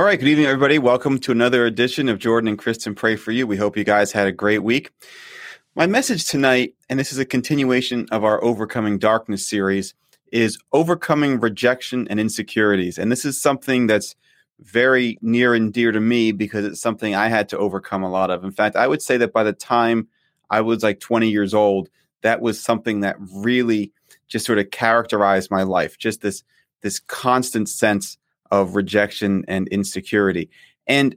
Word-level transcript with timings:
All 0.00 0.06
right, 0.06 0.18
good 0.18 0.28
evening, 0.28 0.46
everybody. 0.46 0.78
Welcome 0.78 1.18
to 1.18 1.30
another 1.30 1.66
edition 1.66 2.08
of 2.08 2.18
Jordan 2.18 2.48
and 2.48 2.58
Kristen 2.58 2.94
Pray 2.94 3.16
for 3.16 3.32
You. 3.32 3.46
We 3.46 3.58
hope 3.58 3.76
you 3.76 3.84
guys 3.84 4.12
had 4.12 4.26
a 4.26 4.32
great 4.32 4.62
week. 4.62 4.92
My 5.74 5.86
message 5.86 6.24
tonight, 6.24 6.74
and 6.88 6.98
this 6.98 7.12
is 7.12 7.18
a 7.18 7.26
continuation 7.26 8.06
of 8.10 8.24
our 8.24 8.42
Overcoming 8.42 8.98
Darkness 8.98 9.46
series, 9.46 9.92
is 10.32 10.58
overcoming 10.72 11.38
rejection 11.38 12.08
and 12.08 12.18
insecurities. 12.18 12.96
And 12.96 13.12
this 13.12 13.26
is 13.26 13.38
something 13.38 13.88
that's 13.88 14.16
very 14.58 15.18
near 15.20 15.52
and 15.52 15.70
dear 15.70 15.92
to 15.92 16.00
me 16.00 16.32
because 16.32 16.64
it's 16.64 16.80
something 16.80 17.14
I 17.14 17.28
had 17.28 17.50
to 17.50 17.58
overcome 17.58 18.02
a 18.02 18.10
lot 18.10 18.30
of. 18.30 18.42
In 18.42 18.52
fact, 18.52 18.76
I 18.76 18.88
would 18.88 19.02
say 19.02 19.18
that 19.18 19.34
by 19.34 19.42
the 19.42 19.52
time 19.52 20.08
I 20.48 20.62
was 20.62 20.82
like 20.82 21.00
20 21.00 21.28
years 21.28 21.52
old, 21.52 21.90
that 22.22 22.40
was 22.40 22.58
something 22.58 23.00
that 23.00 23.16
really 23.20 23.92
just 24.28 24.46
sort 24.46 24.58
of 24.58 24.70
characterized 24.70 25.50
my 25.50 25.62
life. 25.62 25.98
Just 25.98 26.22
this 26.22 26.42
this 26.80 27.00
constant 27.00 27.68
sense 27.68 28.16
of 28.50 28.74
rejection 28.74 29.44
and 29.48 29.68
insecurity. 29.68 30.50
And 30.86 31.16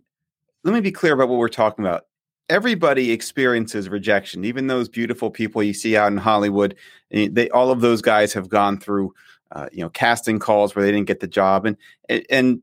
let 0.63 0.73
me 0.73 0.81
be 0.81 0.91
clear 0.91 1.13
about 1.13 1.29
what 1.29 1.39
we're 1.39 1.49
talking 1.49 1.85
about. 1.85 2.05
Everybody 2.49 3.11
experiences 3.11 3.89
rejection, 3.89 4.45
even 4.45 4.67
those 4.67 4.89
beautiful 4.89 5.31
people 5.31 5.63
you 5.63 5.73
see 5.73 5.95
out 5.95 6.11
in 6.11 6.17
Hollywood. 6.17 6.75
Eh, 7.11 7.29
they, 7.31 7.49
all 7.49 7.71
of 7.71 7.81
those 7.81 8.01
guys 8.01 8.33
have 8.33 8.49
gone 8.49 8.79
through, 8.79 9.13
uh, 9.51 9.67
you 9.71 9.81
know, 9.81 9.89
casting 9.89 10.39
calls 10.39 10.75
where 10.75 10.83
they 10.83 10.91
didn't 10.91 11.07
get 11.07 11.21
the 11.21 11.27
job, 11.27 11.65
and 11.65 11.77
and 12.29 12.61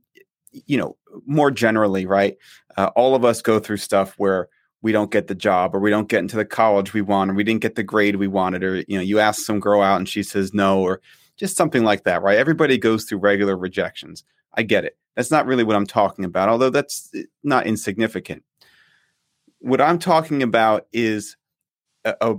you 0.53 0.77
know, 0.77 0.97
more 1.27 1.51
generally, 1.51 2.07
right? 2.07 2.37
Uh, 2.77 2.91
all 2.95 3.15
of 3.15 3.25
us 3.25 3.41
go 3.43 3.59
through 3.59 3.77
stuff 3.79 4.15
where 4.19 4.49
we 4.83 4.93
don't 4.93 5.11
get 5.11 5.27
the 5.27 5.35
job, 5.35 5.75
or 5.75 5.81
we 5.81 5.91
don't 5.91 6.09
get 6.09 6.21
into 6.21 6.37
the 6.37 6.45
college 6.45 6.93
we 6.93 7.03
want, 7.03 7.31
or 7.31 7.35
we 7.35 7.45
didn't 7.45 7.63
get 7.63 7.75
the 7.75 7.83
grade 7.83 8.17
we 8.17 8.29
wanted, 8.29 8.63
or 8.63 8.77
you 8.87 8.97
know, 8.97 9.01
you 9.01 9.19
ask 9.19 9.43
some 9.43 9.61
girl 9.61 9.83
out 9.83 9.97
and 9.97 10.09
she 10.09 10.23
says 10.23 10.53
no, 10.55 10.81
or 10.81 11.01
just 11.37 11.57
something 11.57 11.85
like 11.85 12.05
that, 12.05 12.23
right? 12.23 12.39
Everybody 12.39 12.77
goes 12.79 13.05
through 13.05 13.19
regular 13.19 13.57
rejections. 13.57 14.25
I 14.55 14.63
get 14.63 14.85
it. 14.85 14.97
That's 15.17 15.31
not 15.31 15.47
really 15.47 15.65
what 15.65 15.77
I'm 15.77 15.87
talking 15.87 16.25
about, 16.25 16.49
although 16.49 16.71
that's 16.71 17.11
eh, 17.15 17.23
not 17.43 17.67
insignificant. 17.67 18.43
What 19.59 19.81
I'm 19.81 19.99
talking 19.99 20.43
about 20.43 20.87
is 20.93 21.37
a, 22.05 22.15
a, 22.21 22.37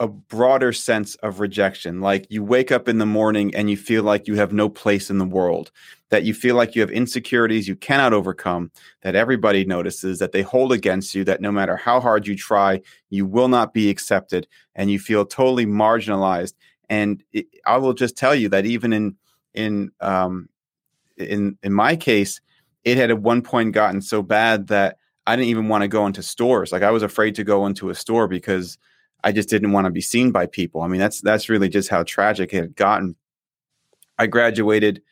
a, 0.00 0.08
broader 0.08 0.72
sense 0.72 1.14
of 1.16 1.38
rejection. 1.38 2.00
Like 2.00 2.26
you 2.30 2.42
wake 2.42 2.72
up 2.72 2.88
in 2.88 2.98
the 2.98 3.06
morning 3.06 3.54
and 3.54 3.70
you 3.70 3.76
feel 3.76 4.02
like 4.02 4.26
you 4.26 4.34
have 4.34 4.52
no 4.52 4.68
place 4.68 5.10
in 5.10 5.18
the 5.18 5.24
world, 5.24 5.70
that 6.10 6.24
you 6.24 6.34
feel 6.34 6.56
like 6.56 6.74
you 6.74 6.80
have 6.80 6.90
insecurities 6.90 7.68
you 7.68 7.76
cannot 7.76 8.12
overcome, 8.12 8.72
that 9.02 9.14
everybody 9.14 9.64
notices, 9.64 10.18
that 10.18 10.32
they 10.32 10.42
hold 10.42 10.72
against 10.72 11.14
you, 11.14 11.22
that 11.24 11.40
no 11.40 11.52
matter 11.52 11.76
how 11.76 12.00
hard 12.00 12.26
you 12.26 12.34
try, 12.34 12.80
you 13.10 13.26
will 13.26 13.48
not 13.48 13.72
be 13.72 13.88
accepted, 13.90 14.48
and 14.74 14.90
you 14.90 14.98
feel 14.98 15.24
totally 15.24 15.66
marginalized. 15.66 16.54
And 16.88 17.22
it, 17.32 17.46
I 17.64 17.76
will 17.76 17.94
just 17.94 18.16
tell 18.16 18.34
you 18.34 18.48
that 18.48 18.66
even 18.66 18.92
in 18.92 19.16
in 19.54 19.92
um, 20.00 20.48
in 21.16 21.58
in 21.62 21.72
my 21.72 21.96
case, 21.96 22.40
it 22.84 22.96
had 22.96 23.10
at 23.10 23.20
one 23.20 23.42
point 23.42 23.72
gotten 23.72 24.00
so 24.00 24.22
bad 24.22 24.68
that 24.68 24.98
I 25.26 25.36
didn't 25.36 25.48
even 25.48 25.68
want 25.68 25.82
to 25.82 25.88
go 25.88 26.06
into 26.06 26.22
stores. 26.22 26.72
Like 26.72 26.82
I 26.82 26.90
was 26.90 27.02
afraid 27.02 27.34
to 27.36 27.44
go 27.44 27.66
into 27.66 27.90
a 27.90 27.94
store 27.94 28.28
because 28.28 28.78
I 29.22 29.32
just 29.32 29.48
didn't 29.48 29.72
want 29.72 29.86
to 29.86 29.90
be 29.90 30.02
seen 30.02 30.32
by 30.32 30.46
people. 30.46 30.82
I 30.82 30.86
mean, 30.86 31.00
that's 31.00 31.20
that's 31.22 31.48
really 31.48 31.68
just 31.68 31.88
how 31.88 32.02
tragic 32.02 32.52
it 32.52 32.60
had 32.60 32.76
gotten. 32.76 33.16
I 34.18 34.26
graduated. 34.26 35.02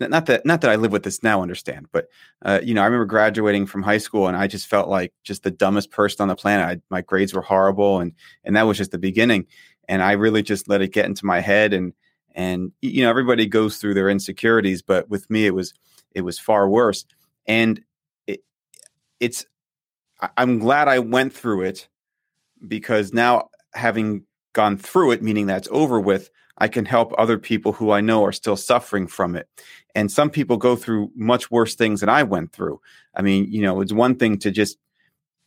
Not 0.00 0.26
that 0.26 0.44
not 0.44 0.60
that 0.60 0.70
I 0.70 0.76
live 0.76 0.92
with 0.92 1.04
this 1.04 1.22
now, 1.22 1.40
understand, 1.40 1.86
but 1.92 2.08
uh, 2.42 2.60
you 2.62 2.74
know, 2.74 2.82
I 2.82 2.86
remember 2.86 3.06
graduating 3.06 3.66
from 3.66 3.82
high 3.82 3.98
school 3.98 4.26
and 4.26 4.36
I 4.36 4.48
just 4.48 4.66
felt 4.66 4.88
like 4.88 5.12
just 5.22 5.44
the 5.44 5.52
dumbest 5.52 5.92
person 5.92 6.22
on 6.22 6.28
the 6.28 6.36
planet. 6.36 6.78
I, 6.78 6.94
my 6.94 7.00
grades 7.00 7.32
were 7.32 7.42
horrible, 7.42 8.00
and 8.00 8.12
and 8.44 8.56
that 8.56 8.66
was 8.66 8.76
just 8.76 8.90
the 8.90 8.98
beginning. 8.98 9.46
And 9.88 10.02
I 10.02 10.12
really 10.12 10.42
just 10.42 10.68
let 10.68 10.82
it 10.82 10.92
get 10.92 11.06
into 11.06 11.24
my 11.24 11.40
head, 11.40 11.72
and 11.72 11.92
and 12.34 12.72
you 12.82 13.02
know 13.02 13.10
everybody 13.10 13.46
goes 13.46 13.78
through 13.78 13.94
their 13.94 14.08
insecurities 14.08 14.82
but 14.82 15.08
with 15.08 15.28
me 15.30 15.46
it 15.46 15.54
was 15.54 15.72
it 16.14 16.22
was 16.22 16.38
far 16.38 16.68
worse. 16.68 17.04
And 17.46 17.82
it, 18.26 18.40
it's 19.20 19.44
i'm 20.38 20.58
glad 20.58 20.88
i 20.88 20.98
went 20.98 21.34
through 21.34 21.62
it 21.62 21.88
because 22.66 23.12
now 23.12 23.50
having 23.74 24.24
gone 24.54 24.78
through 24.78 25.10
it 25.10 25.22
meaning 25.22 25.46
that's 25.46 25.68
over 25.70 26.00
with 26.00 26.30
i 26.58 26.68
can 26.68 26.86
help 26.86 27.12
other 27.18 27.36
people 27.36 27.72
who 27.72 27.90
i 27.90 28.00
know 28.00 28.24
are 28.24 28.32
still 28.32 28.56
suffering 28.56 29.06
from 29.06 29.36
it. 29.36 29.48
And 29.96 30.10
some 30.10 30.30
people 30.30 30.56
go 30.56 30.74
through 30.74 31.10
much 31.14 31.50
worse 31.50 31.74
things 31.74 32.00
than 32.00 32.08
i 32.08 32.22
went 32.22 32.52
through. 32.52 32.80
I 33.14 33.22
mean 33.22 33.52
you 33.52 33.60
know 33.60 33.80
it's 33.82 33.92
one 33.92 34.16
thing 34.16 34.38
to 34.38 34.50
just 34.50 34.78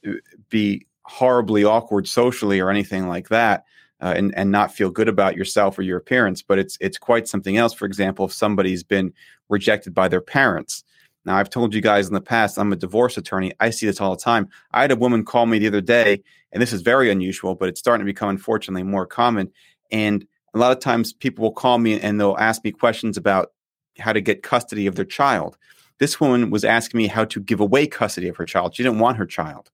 uh, 0.07 0.11
be 0.49 0.85
horribly 1.03 1.63
awkward 1.63 2.07
socially 2.07 2.59
or 2.59 2.69
anything 2.69 3.07
like 3.07 3.29
that 3.29 3.63
uh, 4.01 4.13
and 4.15 4.35
and 4.37 4.51
not 4.51 4.73
feel 4.73 4.89
good 4.89 5.07
about 5.07 5.35
yourself 5.35 5.77
or 5.77 5.81
your 5.81 5.97
appearance. 5.97 6.41
But 6.41 6.59
it's 6.59 6.77
it's 6.81 6.97
quite 6.97 7.27
something 7.27 7.57
else. 7.57 7.73
For 7.73 7.85
example, 7.85 8.25
if 8.25 8.33
somebody's 8.33 8.83
been 8.83 9.13
rejected 9.49 9.93
by 9.93 10.07
their 10.07 10.21
parents. 10.21 10.83
Now, 11.25 11.35
I've 11.35 11.49
told 11.49 11.73
you 11.73 11.81
guys 11.81 12.07
in 12.07 12.13
the 12.13 12.21
past, 12.21 12.57
I'm 12.57 12.71
a 12.71 12.77
divorce 12.77 13.17
attorney. 13.17 13.51
I 13.59 13.69
see 13.69 13.85
this 13.85 13.99
all 13.99 14.15
the 14.15 14.21
time. 14.21 14.47
I 14.71 14.81
had 14.81 14.91
a 14.91 14.95
woman 14.95 15.25
call 15.25 15.45
me 15.45 15.59
the 15.59 15.67
other 15.67 15.81
day, 15.81 16.23
and 16.53 16.61
this 16.61 16.71
is 16.71 16.81
very 16.81 17.11
unusual, 17.11 17.53
but 17.53 17.67
it's 17.67 17.81
starting 17.81 18.05
to 18.05 18.09
become 18.09 18.29
unfortunately 18.29 18.83
more 18.83 19.05
common. 19.05 19.51
And 19.91 20.25
a 20.53 20.57
lot 20.57 20.71
of 20.71 20.79
times 20.79 21.13
people 21.13 21.43
will 21.43 21.51
call 21.51 21.79
me 21.79 21.99
and 21.99 22.19
they'll 22.19 22.37
ask 22.39 22.63
me 22.63 22.71
questions 22.71 23.17
about 23.17 23.51
how 23.99 24.13
to 24.13 24.21
get 24.21 24.43
custody 24.43 24.87
of 24.87 24.95
their 24.95 25.05
child. 25.05 25.57
This 25.99 26.19
woman 26.19 26.49
was 26.49 26.63
asking 26.63 26.97
me 26.99 27.07
how 27.07 27.25
to 27.25 27.39
give 27.39 27.59
away 27.59 27.87
custody 27.87 28.27
of 28.27 28.37
her 28.37 28.45
child. 28.45 28.75
She 28.75 28.83
didn't 28.83 28.99
want 28.99 29.17
her 29.17 29.25
child. 29.25 29.71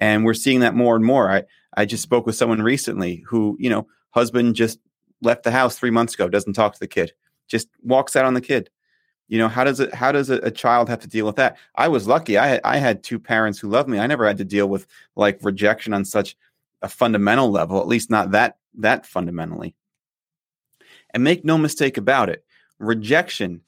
And 0.00 0.24
we're 0.24 0.34
seeing 0.34 0.60
that 0.60 0.74
more 0.74 0.96
and 0.96 1.04
more. 1.04 1.30
I, 1.30 1.44
I 1.76 1.84
just 1.84 2.02
spoke 2.02 2.26
with 2.26 2.36
someone 2.36 2.62
recently 2.62 3.24
who, 3.26 3.56
you 3.60 3.70
know, 3.70 3.86
husband 4.10 4.54
just 4.54 4.78
left 5.22 5.42
the 5.42 5.50
house 5.50 5.78
three 5.78 5.90
months 5.90 6.14
ago, 6.14 6.28
doesn't 6.28 6.54
talk 6.54 6.72
to 6.72 6.80
the 6.80 6.86
kid, 6.86 7.12
just 7.48 7.68
walks 7.82 8.16
out 8.16 8.24
on 8.24 8.34
the 8.34 8.40
kid. 8.40 8.70
You 9.28 9.38
know, 9.38 9.48
how 9.48 9.64
does 9.64 9.80
it 9.80 9.92
how 9.92 10.12
does 10.12 10.30
a, 10.30 10.36
a 10.36 10.50
child 10.50 10.88
have 10.88 11.00
to 11.00 11.08
deal 11.08 11.26
with 11.26 11.36
that? 11.36 11.56
I 11.74 11.88
was 11.88 12.06
lucky. 12.06 12.38
I 12.38 12.46
had 12.46 12.60
I 12.64 12.76
had 12.78 13.02
two 13.02 13.18
parents 13.18 13.58
who 13.58 13.68
loved 13.68 13.88
me. 13.88 13.98
I 13.98 14.06
never 14.06 14.26
had 14.26 14.38
to 14.38 14.44
deal 14.44 14.68
with 14.68 14.86
like 15.16 15.40
rejection 15.42 15.92
on 15.92 16.04
such 16.04 16.36
a 16.80 16.88
fundamental 16.88 17.50
level, 17.50 17.80
at 17.80 17.88
least 17.88 18.08
not 18.08 18.30
that 18.30 18.58
that 18.78 19.04
fundamentally. 19.04 19.74
And 21.12 21.24
make 21.24 21.44
no 21.44 21.58
mistake 21.58 21.96
about 21.96 22.28
it, 22.28 22.44
rejection 22.78 23.62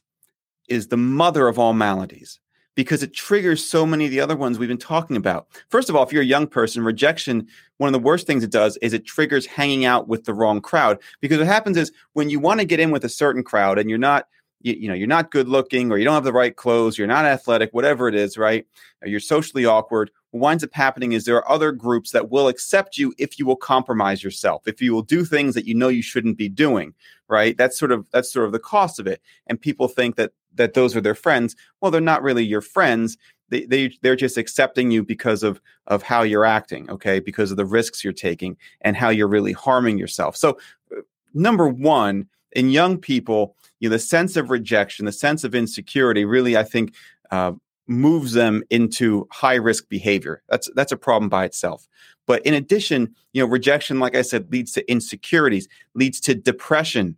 is 0.68 0.88
the 0.88 0.96
mother 0.96 1.48
of 1.48 1.58
all 1.58 1.72
maladies 1.72 2.38
because 2.78 3.02
it 3.02 3.12
triggers 3.12 3.64
so 3.64 3.84
many 3.84 4.04
of 4.04 4.12
the 4.12 4.20
other 4.20 4.36
ones 4.36 4.56
we've 4.56 4.68
been 4.68 4.78
talking 4.78 5.16
about. 5.16 5.48
First 5.68 5.90
of 5.90 5.96
all, 5.96 6.04
if 6.04 6.12
you're 6.12 6.22
a 6.22 6.24
young 6.24 6.46
person, 6.46 6.84
rejection, 6.84 7.48
one 7.78 7.88
of 7.88 7.92
the 7.92 7.98
worst 7.98 8.24
things 8.24 8.44
it 8.44 8.52
does 8.52 8.76
is 8.76 8.92
it 8.92 9.04
triggers 9.04 9.46
hanging 9.46 9.84
out 9.84 10.06
with 10.06 10.26
the 10.26 10.32
wrong 10.32 10.60
crowd. 10.60 11.00
Because 11.20 11.38
what 11.38 11.48
happens 11.48 11.76
is 11.76 11.90
when 12.12 12.30
you 12.30 12.38
want 12.38 12.60
to 12.60 12.64
get 12.64 12.78
in 12.78 12.92
with 12.92 13.04
a 13.04 13.08
certain 13.08 13.42
crowd 13.42 13.80
and 13.80 13.90
you're 13.90 13.98
not, 13.98 14.28
you, 14.60 14.74
you 14.74 14.86
know, 14.86 14.94
you're 14.94 15.08
not 15.08 15.32
good 15.32 15.48
looking 15.48 15.90
or 15.90 15.98
you 15.98 16.04
don't 16.04 16.14
have 16.14 16.22
the 16.22 16.32
right 16.32 16.54
clothes, 16.54 16.96
you're 16.96 17.08
not 17.08 17.24
athletic, 17.24 17.70
whatever 17.72 18.06
it 18.06 18.14
is, 18.14 18.38
right? 18.38 18.64
Or 19.02 19.08
you're 19.08 19.18
socially 19.18 19.64
awkward. 19.64 20.12
What 20.30 20.42
winds 20.42 20.62
up 20.62 20.70
happening 20.72 21.14
is 21.14 21.24
there 21.24 21.34
are 21.34 21.50
other 21.50 21.72
groups 21.72 22.12
that 22.12 22.30
will 22.30 22.46
accept 22.46 22.96
you 22.96 23.12
if 23.18 23.40
you 23.40 23.46
will 23.46 23.56
compromise 23.56 24.22
yourself, 24.22 24.68
if 24.68 24.80
you 24.80 24.94
will 24.94 25.02
do 25.02 25.24
things 25.24 25.56
that 25.56 25.66
you 25.66 25.74
know 25.74 25.88
you 25.88 26.02
shouldn't 26.02 26.38
be 26.38 26.48
doing, 26.48 26.94
right? 27.26 27.56
That's 27.58 27.76
sort 27.76 27.90
of 27.90 28.06
that's 28.12 28.32
sort 28.32 28.46
of 28.46 28.52
the 28.52 28.60
cost 28.60 29.00
of 29.00 29.08
it. 29.08 29.20
And 29.48 29.60
people 29.60 29.88
think 29.88 30.14
that 30.14 30.30
that 30.58 30.74
those 30.74 30.94
are 30.94 31.00
their 31.00 31.14
friends. 31.14 31.56
Well, 31.80 31.90
they're 31.90 32.00
not 32.00 32.22
really 32.22 32.44
your 32.44 32.60
friends. 32.60 33.16
They, 33.48 33.64
they 33.64 33.92
they're 34.02 34.16
just 34.16 34.36
accepting 34.36 34.90
you 34.90 35.02
because 35.02 35.42
of 35.42 35.60
of 35.86 36.02
how 36.02 36.22
you're 36.22 36.44
acting, 36.44 36.90
okay? 36.90 37.18
Because 37.18 37.50
of 37.50 37.56
the 37.56 37.64
risks 37.64 38.04
you're 38.04 38.12
taking 38.12 38.56
and 38.82 38.96
how 38.96 39.08
you're 39.08 39.28
really 39.28 39.52
harming 39.52 39.98
yourself. 39.98 40.36
So, 40.36 40.58
uh, 40.94 41.00
number 41.32 41.66
one, 41.66 42.28
in 42.52 42.68
young 42.70 42.98
people, 42.98 43.56
you 43.80 43.88
know, 43.88 43.94
the 43.94 43.98
sense 43.98 44.36
of 44.36 44.50
rejection, 44.50 45.06
the 45.06 45.12
sense 45.12 45.44
of 45.44 45.54
insecurity, 45.54 46.24
really, 46.24 46.56
I 46.56 46.64
think, 46.64 46.94
uh, 47.30 47.52
moves 47.86 48.32
them 48.34 48.62
into 48.68 49.26
high 49.30 49.54
risk 49.54 49.88
behavior. 49.88 50.42
That's 50.48 50.70
that's 50.74 50.92
a 50.92 50.96
problem 50.96 51.28
by 51.28 51.44
itself. 51.44 51.88
But 52.26 52.44
in 52.44 52.52
addition, 52.52 53.14
you 53.32 53.42
know, 53.42 53.48
rejection, 53.48 53.98
like 53.98 54.14
I 54.14 54.22
said, 54.22 54.52
leads 54.52 54.72
to 54.72 54.90
insecurities, 54.90 55.66
leads 55.94 56.20
to 56.20 56.34
depression, 56.34 57.16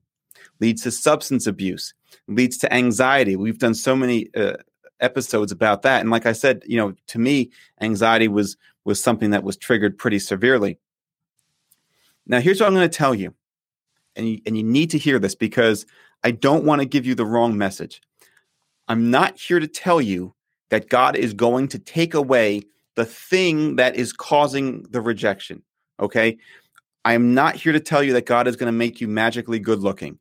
leads 0.60 0.82
to 0.84 0.92
substance 0.92 1.48
abuse, 1.48 1.92
leads 2.28 2.58
to 2.58 2.72
anxiety. 2.72 3.36
We've 3.36 3.58
done 3.58 3.74
so 3.74 3.96
many 3.96 4.28
uh, 4.34 4.56
episodes 5.00 5.52
about 5.52 5.82
that, 5.82 6.00
and 6.00 6.10
like 6.10 6.26
I 6.26 6.32
said, 6.32 6.62
you 6.66 6.76
know, 6.76 6.94
to 7.08 7.18
me, 7.18 7.50
anxiety 7.80 8.28
was 8.28 8.56
was 8.84 9.02
something 9.02 9.30
that 9.30 9.44
was 9.44 9.56
triggered 9.56 9.98
pretty 9.98 10.18
severely. 10.18 10.78
Now, 12.26 12.40
here's 12.40 12.60
what 12.60 12.66
I'm 12.66 12.74
going 12.74 12.88
to 12.88 12.96
tell 12.96 13.14
you, 13.14 13.34
and 14.16 14.28
you, 14.28 14.40
and 14.46 14.56
you 14.56 14.62
need 14.62 14.90
to 14.90 14.98
hear 14.98 15.18
this 15.18 15.34
because 15.34 15.86
I 16.22 16.30
don't 16.30 16.64
want 16.64 16.80
to 16.80 16.86
give 16.86 17.06
you 17.06 17.14
the 17.14 17.26
wrong 17.26 17.58
message. 17.58 18.00
I'm 18.88 19.10
not 19.10 19.38
here 19.38 19.60
to 19.60 19.68
tell 19.68 20.00
you 20.00 20.34
that 20.70 20.88
God 20.88 21.16
is 21.16 21.34
going 21.34 21.68
to 21.68 21.78
take 21.78 22.14
away 22.14 22.62
the 22.96 23.04
thing 23.04 23.76
that 23.76 23.96
is 23.96 24.12
causing 24.12 24.82
the 24.90 25.00
rejection. 25.00 25.62
Okay. 25.98 26.38
I 27.04 27.14
am 27.14 27.34
not 27.34 27.56
here 27.56 27.72
to 27.72 27.80
tell 27.80 28.02
you 28.02 28.12
that 28.12 28.26
God 28.26 28.46
is 28.46 28.56
going 28.56 28.66
to 28.66 28.76
make 28.76 29.00
you 29.00 29.08
magically 29.08 29.58
good 29.58 29.80
looking. 29.80 30.18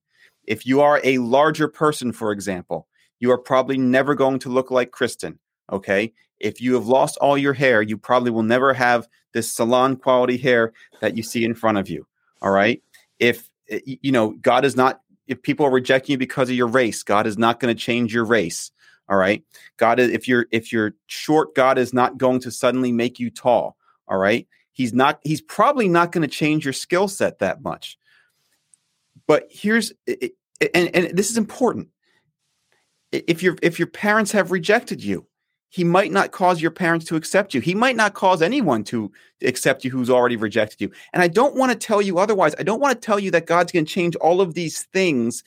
If 0.50 0.66
you 0.66 0.82
are 0.82 1.00
a 1.04 1.20
larger 1.20 1.68
person, 1.68 2.12
for 2.12 2.32
example, 2.32 2.88
you 3.20 3.32
are 3.32 3.38
probably 3.38 3.78
never 3.78 4.16
going 4.16 4.40
to 4.40 4.50
look 4.50 4.72
like 4.72 4.90
Kristen. 4.90 5.38
Okay. 5.72 6.12
If 6.40 6.60
you 6.60 6.74
have 6.74 6.88
lost 6.88 7.18
all 7.18 7.38
your 7.38 7.54
hair, 7.54 7.84
you 7.84 7.98
probably 7.98 8.32
will 8.32 8.44
never 8.44 8.74
have 8.74 9.08
this 9.34 9.54
salon 9.54 9.96
quality 9.96 10.38
hair 10.38 10.74
that 11.02 11.16
you 11.16 11.22
see 11.22 11.46
in 11.46 11.54
front 11.54 11.78
of 11.78 11.88
you. 11.88 12.08
All 12.42 12.50
right. 12.50 12.82
If, 13.20 13.48
eh, 13.70 13.80
you 13.86 14.12
know, 14.12 14.32
God 14.42 14.66
is 14.66 14.76
not, 14.76 15.02
if 15.28 15.40
people 15.44 15.68
are 15.68 15.72
rejecting 15.72 16.14
you 16.14 16.18
because 16.18 16.50
of 16.50 16.56
your 16.56 16.68
race, 16.68 17.04
God 17.04 17.28
is 17.28 17.38
not 17.38 17.60
going 17.60 17.76
to 17.76 17.80
change 17.80 18.12
your 18.12 18.26
race. 18.26 18.72
All 19.08 19.18
right. 19.18 19.44
God 19.78 20.00
is, 20.00 20.10
if 20.10 20.28
you're, 20.28 20.48
if 20.50 20.72
you're 20.72 20.96
short, 21.06 21.54
God 21.54 21.78
is 21.78 21.94
not 21.94 22.18
going 22.18 22.40
to 22.40 22.50
suddenly 22.50 22.92
make 22.92 23.20
you 23.20 23.30
tall. 23.30 23.78
All 24.08 24.18
right. 24.18 24.48
He's 24.72 24.94
not, 24.94 25.20
he's 25.22 25.42
probably 25.42 25.88
not 25.88 26.12
going 26.12 26.28
to 26.28 26.36
change 26.36 26.64
your 26.66 26.74
skill 26.74 27.08
set 27.08 27.38
that 27.38 27.62
much. 27.62 28.00
But 29.28 29.48
here's, 29.52 29.94
and, 30.62 30.96
and 30.96 31.18
this 31.18 31.30
is 31.30 31.38
important. 31.38 31.90
If 33.12 33.42
your, 33.42 33.58
if 33.62 33.80
your 33.80 33.88
parents 33.88 34.32
have 34.34 34.52
rejected 34.52 35.04
you, 35.04 35.26
he 35.70 35.84
might 35.84 36.12
not 36.12 36.32
cause 36.32 36.62
your 36.62 36.72
parents 36.72 37.06
to 37.06 37.16
accept 37.16 37.54
you. 37.54 37.62
He 37.62 37.76
might 37.76 37.96
not 37.96 38.16
cause 38.16 38.42
anyone 38.42 38.84
to 38.86 39.12
accept 39.44 39.86
you 39.86 39.92
who's 39.92 40.10
already 40.10 40.36
rejected 40.36 40.82
you. 40.82 40.92
And 41.14 41.22
I 41.22 41.28
don't 41.28 41.56
want 41.56 41.72
to 41.72 41.78
tell 41.78 42.02
you 42.02 42.18
otherwise. 42.18 42.56
I 42.58 42.64
don't 42.64 42.80
want 42.80 43.00
to 43.00 43.06
tell 43.06 43.20
you 43.20 43.30
that 43.32 43.46
God's 43.46 43.72
going 43.72 43.86
to 43.86 43.92
change 43.92 44.16
all 44.16 44.42
of 44.42 44.56
these 44.56 44.84
things 44.94 45.44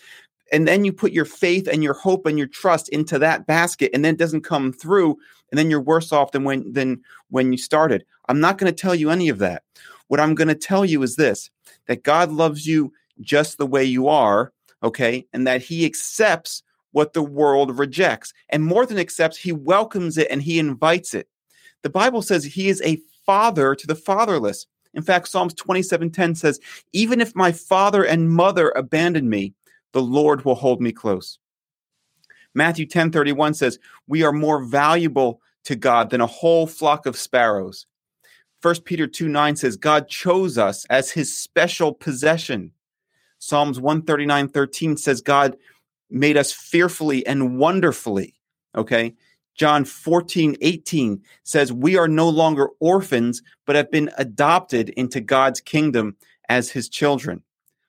and 0.53 0.69
then 0.69 0.85
you 0.85 0.93
put 0.93 1.13
your 1.13 1.25
faith 1.25 1.67
and 1.67 1.83
your 1.83 1.95
hope 1.95 2.27
and 2.27 2.39
your 2.39 2.47
trust 2.47 2.89
into 2.91 3.19
that 3.19 3.47
basket 3.47 3.91
and 3.95 4.05
then 4.05 4.15
it 4.15 4.19
doesn't 4.19 4.43
come 4.43 4.73
through 4.73 5.17
and 5.51 5.59
then 5.59 5.71
you're 5.71 5.81
worse 5.81 6.13
off 6.13 6.33
than 6.33 6.45
when 6.45 6.73
than 6.73 7.03
when 7.31 7.51
you 7.51 7.59
started. 7.59 8.05
I'm 8.29 8.41
not 8.41 8.59
going 8.59 8.73
to 8.73 8.81
tell 8.81 8.95
you 8.95 9.11
any 9.11 9.29
of 9.29 9.39
that. 9.39 9.65
What 10.09 10.21
I'm 10.21 10.35
going 10.35 10.49
to 10.49 10.55
tell 10.55 10.85
you 10.85 11.03
is 11.03 11.17
this 11.17 11.51
that 11.87 12.05
God 12.05 12.31
loves 12.31 12.67
you 12.67 12.93
just 13.21 13.59
the 13.59 13.67
way 13.67 13.85
you 13.85 14.09
are, 14.09 14.53
okay? 14.83 15.27
And 15.33 15.47
that 15.47 15.63
he 15.63 15.85
accepts 15.85 16.63
what 16.93 17.13
the 17.13 17.23
world 17.23 17.79
rejects. 17.79 18.33
And 18.51 18.65
more 18.65 18.87
than 18.87 18.99
accepts, 18.99 19.37
he 19.37 19.53
welcomes 19.53 20.19
it 20.19 20.29
and 20.31 20.43
he 20.43 20.59
invites 20.59 21.15
it. 21.15 21.29
The 21.83 21.91
Bible 21.91 22.23
says 22.23 22.45
he 22.45 22.69
is 22.69 22.83
a 22.83 23.01
father 23.27 23.75
to 23.75 23.87
the 23.87 23.95
fatherless. 23.95 24.67
In 24.95 25.03
fact, 25.03 25.29
Psalms 25.29 25.55
27:10 25.55 26.35
says, 26.35 26.61
"Even 26.93 27.21
if 27.21 27.35
my 27.35 27.51
father 27.51 28.05
and 28.05 28.31
mother 28.31 28.71
abandon 28.77 29.29
me, 29.29 29.55
the 29.93 30.03
Lord 30.03 30.45
will 30.45 30.55
hold 30.55 30.83
me 30.83 30.93
close." 30.93 31.39
Matthew 32.55 32.87
10:31 32.87 33.55
says, 33.55 33.79
"We 34.07 34.23
are 34.23 34.33
more 34.33 34.63
valuable 34.63 35.41
to 35.65 35.77
God 35.77 36.11
than 36.11 36.21
a 36.21 36.27
whole 36.27 36.67
flock 36.67 37.07
of 37.07 37.17
sparrows." 37.17 37.87
1 38.63 38.85
Peter 38.85 39.09
2 39.09 39.29
9 39.29 39.57
says, 39.57 39.77
God 39.77 40.09
chose 40.09 40.57
us 40.57 40.85
as 40.85 41.11
his 41.11 41.37
special 41.37 41.93
possession. 41.93 42.73
Psalms 43.43 43.81
139 43.81 44.51
13 44.51 44.97
says, 44.97 45.21
God 45.21 45.57
made 46.09 46.37
us 46.37 46.53
fearfully 46.53 47.27
and 47.27 47.59
wonderfully. 47.59 48.35
Okay. 48.77 49.15
John 49.57 49.85
14, 49.85 50.57
18 50.61 51.21
says, 51.43 51.73
We 51.73 51.97
are 51.97 52.07
no 52.07 52.29
longer 52.29 52.69
orphans, 52.79 53.43
but 53.67 53.75
have 53.75 53.91
been 53.91 54.11
adopted 54.17 54.91
into 54.91 55.21
God's 55.21 55.61
kingdom 55.61 56.17
as 56.49 56.71
his 56.71 56.89
children. 56.89 57.43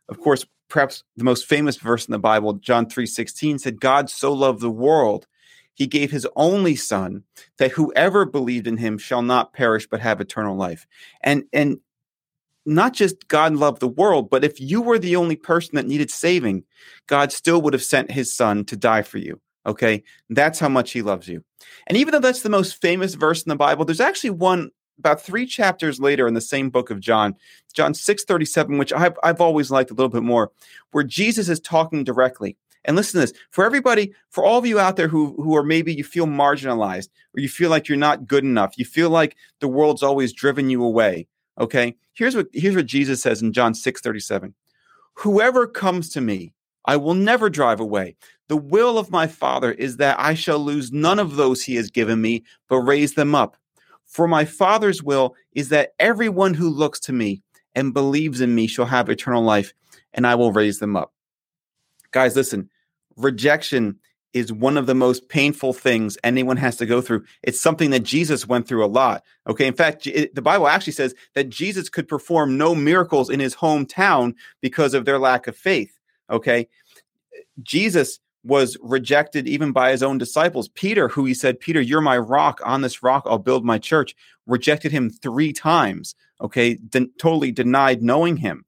Of 0.09 0.19
course, 0.19 0.43
perhaps 0.69 1.03
the 1.17 1.23
most 1.23 1.45
famous 1.45 1.77
verse 1.77 2.07
in 2.07 2.13
the 2.13 2.19
Bible, 2.19 2.53
John 2.53 2.89
3, 2.89 3.05
16, 3.05 3.59
said, 3.59 3.79
God 3.79 4.09
so 4.09 4.33
loved 4.33 4.59
the 4.59 4.71
world, 4.71 5.27
he 5.75 5.85
gave 5.85 6.09
his 6.09 6.27
only 6.35 6.75
son, 6.75 7.23
that 7.59 7.71
whoever 7.71 8.25
believed 8.25 8.65
in 8.65 8.77
him 8.77 8.97
shall 8.97 9.21
not 9.21 9.53
perish 9.53 9.87
but 9.87 9.99
have 9.99 10.19
eternal 10.19 10.57
life. 10.57 10.87
And 11.21 11.43
and 11.53 11.77
not 12.65 12.93
just 12.93 13.27
God 13.27 13.55
loved 13.55 13.79
the 13.79 13.87
world, 13.87 14.29
but 14.29 14.43
if 14.43 14.59
you 14.59 14.81
were 14.81 14.99
the 14.99 15.15
only 15.15 15.35
person 15.35 15.75
that 15.75 15.87
needed 15.87 16.09
saving, 16.09 16.63
God 17.07 17.31
still 17.31 17.61
would 17.61 17.73
have 17.73 17.83
sent 17.83 18.11
his 18.11 18.33
son 18.33 18.65
to 18.65 18.77
die 18.77 19.01
for 19.01 19.17
you. 19.17 19.39
Okay. 19.65 20.03
That's 20.29 20.59
how 20.59 20.69
much 20.69 20.91
he 20.91 21.01
loves 21.01 21.27
you. 21.27 21.43
And 21.87 21.97
even 21.97 22.11
though 22.11 22.19
that's 22.19 22.41
the 22.41 22.49
most 22.49 22.81
famous 22.81 23.15
verse 23.15 23.43
in 23.43 23.49
the 23.49 23.55
Bible, 23.55 23.85
there's 23.85 24.01
actually 24.01 24.31
one 24.31 24.71
about 24.99 25.21
three 25.21 25.45
chapters 25.45 25.99
later 25.99 26.27
in 26.27 26.33
the 26.33 26.41
same 26.41 26.69
book 26.69 26.89
of 26.89 26.99
John, 26.99 27.35
John 27.73 27.93
6 27.93 28.25
37, 28.25 28.77
which 28.77 28.93
I've, 28.93 29.17
I've 29.23 29.41
always 29.41 29.71
liked 29.71 29.91
a 29.91 29.93
little 29.93 30.09
bit 30.09 30.23
more, 30.23 30.51
where 30.91 31.03
Jesus 31.03 31.49
is 31.49 31.59
talking 31.59 32.03
directly. 32.03 32.57
And 32.85 32.97
listen 32.97 33.19
to 33.19 33.27
this 33.27 33.39
for 33.49 33.63
everybody, 33.65 34.13
for 34.29 34.43
all 34.43 34.59
of 34.59 34.65
you 34.65 34.77
out 34.77 34.97
there 34.97 35.07
who, 35.07 35.41
who 35.41 35.55
are 35.55 35.63
maybe 35.63 35.93
you 35.93 36.03
feel 36.03 36.27
marginalized 36.27 37.07
or 37.35 37.39
you 37.39 37.47
feel 37.47 37.69
like 37.69 37.87
you're 37.87 37.97
not 37.97 38.27
good 38.27 38.43
enough, 38.43 38.77
you 38.77 38.83
feel 38.83 39.09
like 39.09 39.37
the 39.61 39.69
world's 39.69 40.03
always 40.03 40.33
driven 40.33 40.69
you 40.69 40.83
away. 40.83 41.27
Okay. 41.59 41.95
Here's 42.13 42.35
what 42.35 42.47
here's 42.53 42.75
what 42.75 42.85
Jesus 42.85 43.21
says 43.21 43.41
in 43.41 43.53
John 43.53 43.73
6 43.73 44.01
37. 44.01 44.53
Whoever 45.15 45.67
comes 45.67 46.09
to 46.09 46.21
me, 46.21 46.53
I 46.85 46.97
will 46.97 47.13
never 47.13 47.49
drive 47.49 47.79
away. 47.79 48.15
The 48.47 48.57
will 48.57 48.97
of 48.97 49.11
my 49.11 49.27
Father 49.27 49.71
is 49.71 49.97
that 49.97 50.19
I 50.19 50.33
shall 50.33 50.59
lose 50.59 50.91
none 50.91 51.19
of 51.19 51.35
those 51.35 51.63
he 51.63 51.75
has 51.75 51.89
given 51.89 52.21
me, 52.21 52.43
but 52.67 52.79
raise 52.79 53.13
them 53.13 53.35
up. 53.35 53.55
For 54.05 54.27
my 54.27 54.45
Father's 54.45 55.01
will 55.01 55.35
is 55.53 55.69
that 55.69 55.93
everyone 55.99 56.53
who 56.53 56.69
looks 56.69 56.99
to 57.01 57.13
me 57.13 57.41
and 57.73 57.93
believes 57.93 58.41
in 58.41 58.53
me 58.53 58.67
shall 58.67 58.85
have 58.85 59.09
eternal 59.09 59.43
life, 59.43 59.73
and 60.13 60.27
I 60.27 60.35
will 60.35 60.51
raise 60.51 60.79
them 60.79 60.95
up. 60.95 61.13
Guys, 62.11 62.35
listen, 62.35 62.69
rejection 63.15 63.99
is 64.33 64.51
one 64.51 64.77
of 64.77 64.87
the 64.87 64.95
most 64.95 65.29
painful 65.29 65.73
things 65.73 66.17
anyone 66.23 66.57
has 66.57 66.75
to 66.77 66.85
go 66.85 67.01
through. 67.01 67.23
It's 67.43 67.59
something 67.59 67.91
that 67.91 68.03
Jesus 68.03 68.47
went 68.47 68.67
through 68.67 68.83
a 68.83 68.87
lot. 68.87 69.23
Okay. 69.47 69.67
In 69.67 69.73
fact, 69.73 70.07
it, 70.07 70.33
the 70.33 70.41
Bible 70.41 70.67
actually 70.67 70.93
says 70.93 71.13
that 71.35 71.49
Jesus 71.49 71.89
could 71.89 72.07
perform 72.07 72.57
no 72.57 72.73
miracles 72.73 73.29
in 73.29 73.39
his 73.39 73.55
hometown 73.55 74.33
because 74.61 74.93
of 74.93 75.05
their 75.05 75.19
lack 75.19 75.47
of 75.47 75.55
faith. 75.55 75.99
Okay. 76.29 76.67
Jesus 77.61 78.19
was 78.43 78.75
rejected 78.81 79.47
even 79.47 79.71
by 79.71 79.91
his 79.91 80.03
own 80.03 80.17
disciples. 80.17 80.67
Peter, 80.69 81.07
who 81.07 81.25
he 81.25 81.33
said, 81.33 81.59
Peter, 81.59 81.79
you're 81.79 82.01
my 82.01 82.17
rock. 82.17 82.59
On 82.65 82.81
this 82.81 83.03
rock, 83.03 83.23
I'll 83.25 83.37
build 83.37 83.63
my 83.63 83.77
church, 83.77 84.15
rejected 84.47 84.91
him 84.91 85.09
three 85.09 85.53
times. 85.53 86.15
Okay. 86.41 86.77
Totally 87.19 87.51
denied 87.51 88.01
knowing 88.01 88.37
him. 88.37 88.65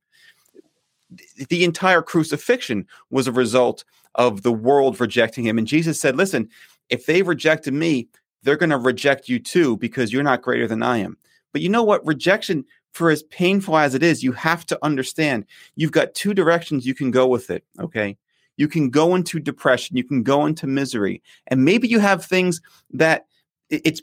The 1.50 1.64
entire 1.64 2.02
crucifixion 2.02 2.88
was 3.10 3.28
a 3.28 3.32
result 3.32 3.84
of 4.16 4.42
the 4.42 4.52
world 4.52 5.00
rejecting 5.00 5.46
him. 5.46 5.58
And 5.58 5.68
Jesus 5.68 6.00
said, 6.00 6.16
Listen, 6.16 6.50
if 6.90 7.06
they 7.06 7.22
rejected 7.22 7.74
me, 7.74 8.08
they're 8.44 8.58
going 8.58 8.70
to 8.70 8.78
reject 8.78 9.28
you 9.28 9.40
too 9.40 9.78
because 9.78 10.14
you're 10.14 10.24
not 10.24 10.42
greater 10.42 10.68
than 10.68 10.84
I 10.84 10.98
am. 11.00 11.18
But 11.52 11.62
you 11.62 11.70
know 11.70 11.84
what? 11.84 12.06
Rejection, 12.06 12.66
for 12.94 13.10
as 13.10 13.24
painful 13.24 13.78
as 13.78 13.96
it 13.96 14.04
is, 14.04 14.24
you 14.24 14.32
have 14.34 14.66
to 14.68 14.80
understand 14.84 15.46
you've 15.76 15.92
got 15.92 16.14
two 16.14 16.34
directions 16.34 16.86
you 16.86 16.96
can 16.96 17.12
go 17.12 17.28
with 17.28 17.50
it. 17.50 17.64
Okay. 17.80 18.18
You 18.58 18.68
can 18.68 18.90
go 18.90 19.16
into 19.16 19.40
depression, 19.40 19.98
you 19.98 20.04
can 20.04 20.24
go 20.24 20.46
into 20.46 20.66
misery, 20.66 21.22
and 21.48 21.66
maybe 21.66 21.90
you 21.90 22.00
have 22.00 22.24
things 22.24 22.62
that 22.92 23.26
it's 23.70 24.02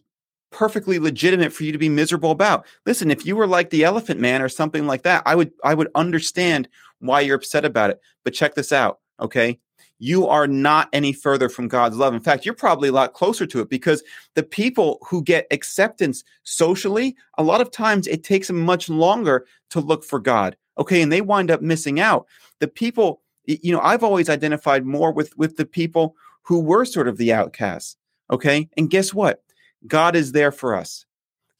perfectly 0.51 0.99
legitimate 0.99 1.53
for 1.53 1.65
you 1.65 1.73
to 1.73 1.79
be 1.79 1.89
miserable 1.89 2.31
about. 2.31 2.67
Listen, 2.85 3.11
if 3.11 3.25
you 3.25 3.35
were 3.35 3.47
like 3.47 3.71
the 3.71 3.85
elephant 3.85 4.21
man 4.21 4.43
or 4.43 4.51
something 4.51 4.87
like 4.87 5.03
that, 5.03 5.23
I 5.25 5.35
would 5.35 5.53
I 5.65 5.75
would 5.75 5.89
understand 5.95 6.69
why 7.01 7.23
you're 7.23 7.37
upset 7.37 7.65
about 7.65 7.91
it. 7.91 8.01
But 8.25 8.35
check 8.35 8.55
this 8.55 8.73
out, 8.73 9.01
okay? 9.19 9.59
You 10.03 10.27
are 10.27 10.49
not 10.49 10.89
any 10.93 11.13
further 11.13 11.49
from 11.49 11.69
God's 11.69 11.97
love. 11.97 12.13
In 12.13 12.19
fact, 12.19 12.45
you're 12.45 12.55
probably 12.55 12.89
a 12.89 12.93
lot 12.93 13.13
closer 13.13 13.47
to 13.47 13.61
it 13.61 13.71
because 13.71 14.03
the 14.35 14.43
people 14.43 14.99
who 15.09 15.23
get 15.23 15.47
acceptance 15.53 16.25
socially, 16.43 17.15
a 17.39 17.45
lot 17.45 17.61
of 17.61 17.71
times 17.71 18.09
it 18.09 18.25
takes 18.25 18.49
them 18.49 18.61
much 18.61 18.89
longer 18.89 19.47
to 19.71 19.79
look 19.79 20.03
for 20.03 20.19
God. 20.19 20.57
Okay. 20.77 21.03
And 21.03 21.13
they 21.13 21.21
wind 21.21 21.53
up 21.53 21.63
missing 21.63 22.01
out. 22.01 22.27
The 22.59 22.67
people, 22.67 23.23
you 23.45 23.73
know, 23.73 23.79
I've 23.81 24.03
always 24.03 24.29
identified 24.29 24.85
more 24.85 25.13
with, 25.13 25.39
with 25.39 25.57
the 25.57 25.65
people 25.65 26.17
who 26.43 26.59
were 26.59 26.85
sort 26.85 27.07
of 27.07 27.17
the 27.17 27.33
outcasts. 27.33 27.97
Okay. 28.29 28.69
And 28.77 28.91
guess 28.91 29.15
what? 29.15 29.45
God 29.87 30.17
is 30.17 30.33
there 30.33 30.51
for 30.51 30.75
us. 30.75 31.07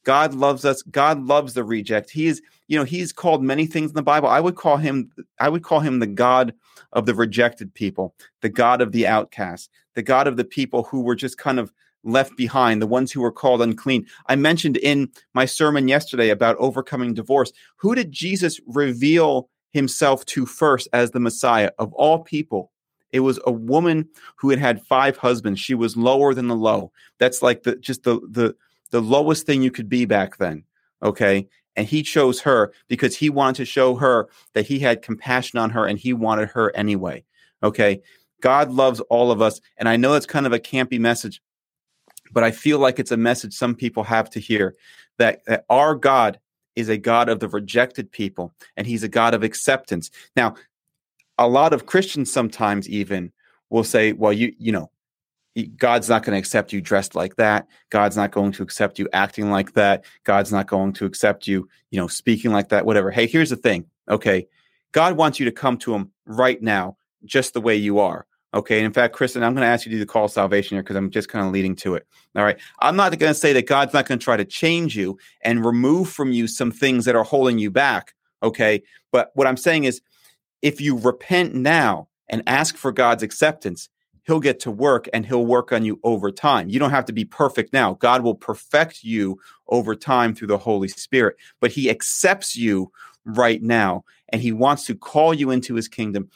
God 0.03 0.33
loves 0.33 0.65
us. 0.65 0.81
God 0.81 1.23
loves 1.23 1.53
the 1.53 1.63
reject. 1.63 2.09
He 2.09 2.27
is, 2.27 2.41
you 2.67 2.77
know, 2.77 2.85
he's 2.85 3.11
called 3.11 3.43
many 3.43 3.65
things 3.65 3.91
in 3.91 3.95
the 3.95 4.03
Bible. 4.03 4.29
I 4.29 4.39
would 4.39 4.55
call 4.55 4.77
him, 4.77 5.11
I 5.39 5.49
would 5.49 5.63
call 5.63 5.79
him 5.79 5.99
the 5.99 6.07
God 6.07 6.53
of 6.93 7.05
the 7.05 7.15
rejected 7.15 7.73
people, 7.73 8.15
the 8.41 8.49
God 8.49 8.81
of 8.81 8.91
the 8.91 9.07
outcast, 9.07 9.69
the 9.95 10.01
God 10.01 10.27
of 10.27 10.37
the 10.37 10.45
people 10.45 10.83
who 10.83 11.01
were 11.01 11.15
just 11.15 11.37
kind 11.37 11.59
of 11.59 11.71
left 12.03 12.35
behind, 12.35 12.81
the 12.81 12.87
ones 12.87 13.11
who 13.11 13.21
were 13.21 13.31
called 13.31 13.61
unclean. 13.61 14.05
I 14.27 14.35
mentioned 14.35 14.77
in 14.77 15.09
my 15.33 15.45
sermon 15.45 15.87
yesterday 15.87 16.29
about 16.29 16.57
overcoming 16.57 17.13
divorce. 17.13 17.51
Who 17.77 17.95
did 17.95 18.11
Jesus 18.11 18.59
reveal 18.67 19.49
himself 19.71 20.25
to 20.27 20.45
first 20.45 20.87
as 20.93 21.11
the 21.11 21.19
Messiah 21.19 21.71
of 21.79 21.93
all 21.93 22.19
people? 22.19 22.71
It 23.11 23.21
was 23.21 23.39
a 23.45 23.51
woman 23.51 24.09
who 24.37 24.49
had 24.49 24.59
had 24.59 24.85
five 24.85 25.17
husbands. 25.17 25.59
She 25.59 25.75
was 25.75 25.95
lower 25.95 26.33
than 26.33 26.47
the 26.47 26.55
low. 26.55 26.91
That's 27.19 27.41
like 27.41 27.63
the 27.63 27.75
just 27.75 28.03
the 28.03 28.19
the 28.29 28.55
the 28.89 29.01
lowest 29.01 29.45
thing 29.45 29.61
you 29.61 29.71
could 29.71 29.87
be 29.87 30.05
back 30.05 30.37
then. 30.37 30.63
Okay. 31.03 31.47
And 31.75 31.87
he 31.87 32.03
chose 32.03 32.39
her 32.41 32.71
because 32.87 33.15
he 33.15 33.29
wanted 33.29 33.55
to 33.57 33.65
show 33.65 33.95
her 33.95 34.29
that 34.53 34.67
he 34.67 34.79
had 34.79 35.01
compassion 35.01 35.59
on 35.59 35.71
her 35.71 35.85
and 35.85 35.97
he 35.97 36.13
wanted 36.13 36.49
her 36.49 36.75
anyway. 36.75 37.23
Okay. 37.63 38.01
God 38.41 38.71
loves 38.71 38.99
all 39.01 39.31
of 39.31 39.41
us. 39.41 39.61
And 39.77 39.87
I 39.89 39.95
know 39.95 40.13
it's 40.13 40.25
kind 40.25 40.45
of 40.45 40.53
a 40.53 40.59
campy 40.59 40.99
message, 40.99 41.41
but 42.31 42.43
I 42.43 42.51
feel 42.51 42.77
like 42.77 42.99
it's 42.99 43.11
a 43.11 43.17
message 43.17 43.53
some 43.53 43.73
people 43.73 44.03
have 44.03 44.29
to 44.31 44.39
hear 44.39 44.75
that, 45.17 45.45
that 45.45 45.65
our 45.69 45.95
God 45.95 46.39
is 46.75 46.89
a 46.89 46.97
God 46.97 47.29
of 47.29 47.39
the 47.39 47.47
rejected 47.47 48.11
people 48.11 48.51
and 48.75 48.85
he's 48.85 49.03
a 49.03 49.07
God 49.07 49.33
of 49.33 49.43
acceptance. 49.43 50.11
Now, 50.35 50.55
a 51.37 51.47
lot 51.47 51.73
of 51.73 51.85
Christians 51.85 52.31
sometimes 52.31 52.89
even 52.89 53.31
will 53.69 53.83
say, 53.83 54.13
well, 54.13 54.33
you, 54.33 54.53
you 54.57 54.71
know, 54.71 54.91
God's 55.77 56.09
not 56.09 56.23
going 56.23 56.33
to 56.33 56.39
accept 56.39 56.73
you 56.73 56.81
dressed 56.81 57.15
like 57.15 57.35
that. 57.35 57.67
God's 57.89 58.17
not 58.17 58.31
going 58.31 58.51
to 58.53 58.63
accept 58.63 58.97
you 58.97 59.07
acting 59.13 59.51
like 59.51 59.73
that. 59.73 60.03
God's 60.23 60.51
not 60.51 60.67
going 60.67 60.93
to 60.93 61.05
accept 61.05 61.47
you, 61.47 61.67
you 61.91 61.99
know, 61.99 62.07
speaking 62.07 62.51
like 62.51 62.69
that, 62.69 62.85
whatever. 62.85 63.11
Hey, 63.11 63.27
here's 63.27 63.51
the 63.51 63.55
thing. 63.55 63.85
Okay. 64.09 64.47
God 64.93 65.15
wants 65.15 65.39
you 65.39 65.45
to 65.45 65.51
come 65.51 65.77
to 65.77 65.93
him 65.93 66.11
right 66.25 66.61
now, 66.61 66.97
just 67.25 67.53
the 67.53 67.61
way 67.61 67.75
you 67.75 67.99
are. 67.99 68.25
Okay. 68.55 68.77
And 68.77 68.85
in 68.85 68.93
fact, 68.93 69.15
Kristen, 69.15 69.43
I'm 69.43 69.53
going 69.53 69.65
to 69.65 69.71
ask 69.71 69.85
you 69.85 69.91
to 69.91 69.95
do 69.95 69.99
the 69.99 70.11
call 70.11 70.27
salvation 70.27 70.75
here 70.75 70.83
because 70.83 70.95
I'm 70.95 71.09
just 71.09 71.29
kind 71.29 71.45
of 71.45 71.51
leading 71.51 71.75
to 71.77 71.95
it. 71.95 72.07
All 72.35 72.43
right. 72.43 72.59
I'm 72.79 72.95
not 72.95 73.17
going 73.17 73.31
to 73.31 73.39
say 73.39 73.53
that 73.53 73.67
God's 73.67 73.93
not 73.93 74.07
going 74.07 74.19
to 74.19 74.23
try 74.23 74.37
to 74.37 74.45
change 74.45 74.95
you 74.95 75.17
and 75.43 75.65
remove 75.65 76.09
from 76.09 76.31
you 76.31 76.47
some 76.47 76.71
things 76.71 77.05
that 77.05 77.15
are 77.15 77.23
holding 77.23 77.59
you 77.59 77.71
back. 77.71 78.13
Okay. 78.41 78.83
But 79.11 79.31
what 79.35 79.47
I'm 79.47 79.57
saying 79.57 79.85
is 79.85 80.01
if 80.61 80.81
you 80.81 80.97
repent 80.97 81.53
now 81.53 82.07
and 82.29 82.43
ask 82.47 82.75
for 82.75 82.91
God's 82.91 83.21
acceptance, 83.21 83.89
he'll 84.25 84.39
get 84.39 84.59
to 84.61 84.71
work 84.71 85.07
and 85.13 85.25
he'll 85.25 85.45
work 85.45 85.71
on 85.71 85.85
you 85.85 85.99
over 86.03 86.31
time. 86.31 86.69
You 86.69 86.79
don't 86.79 86.91
have 86.91 87.05
to 87.05 87.13
be 87.13 87.25
perfect 87.25 87.73
now. 87.73 87.93
God 87.95 88.23
will 88.23 88.35
perfect 88.35 89.03
you 89.03 89.39
over 89.67 89.95
time 89.95 90.33
through 90.33 90.47
the 90.47 90.57
Holy 90.57 90.87
Spirit, 90.87 91.35
but 91.59 91.71
he 91.71 91.89
accepts 91.89 92.55
you 92.55 92.91
right 93.25 93.61
now 93.61 94.03
and 94.29 94.41
he 94.41 94.51
wants 94.51 94.85
to 94.85 94.95
call 94.95 95.33
you 95.33 95.51
into 95.51 95.75
his 95.75 95.87
kingdom 95.87 96.29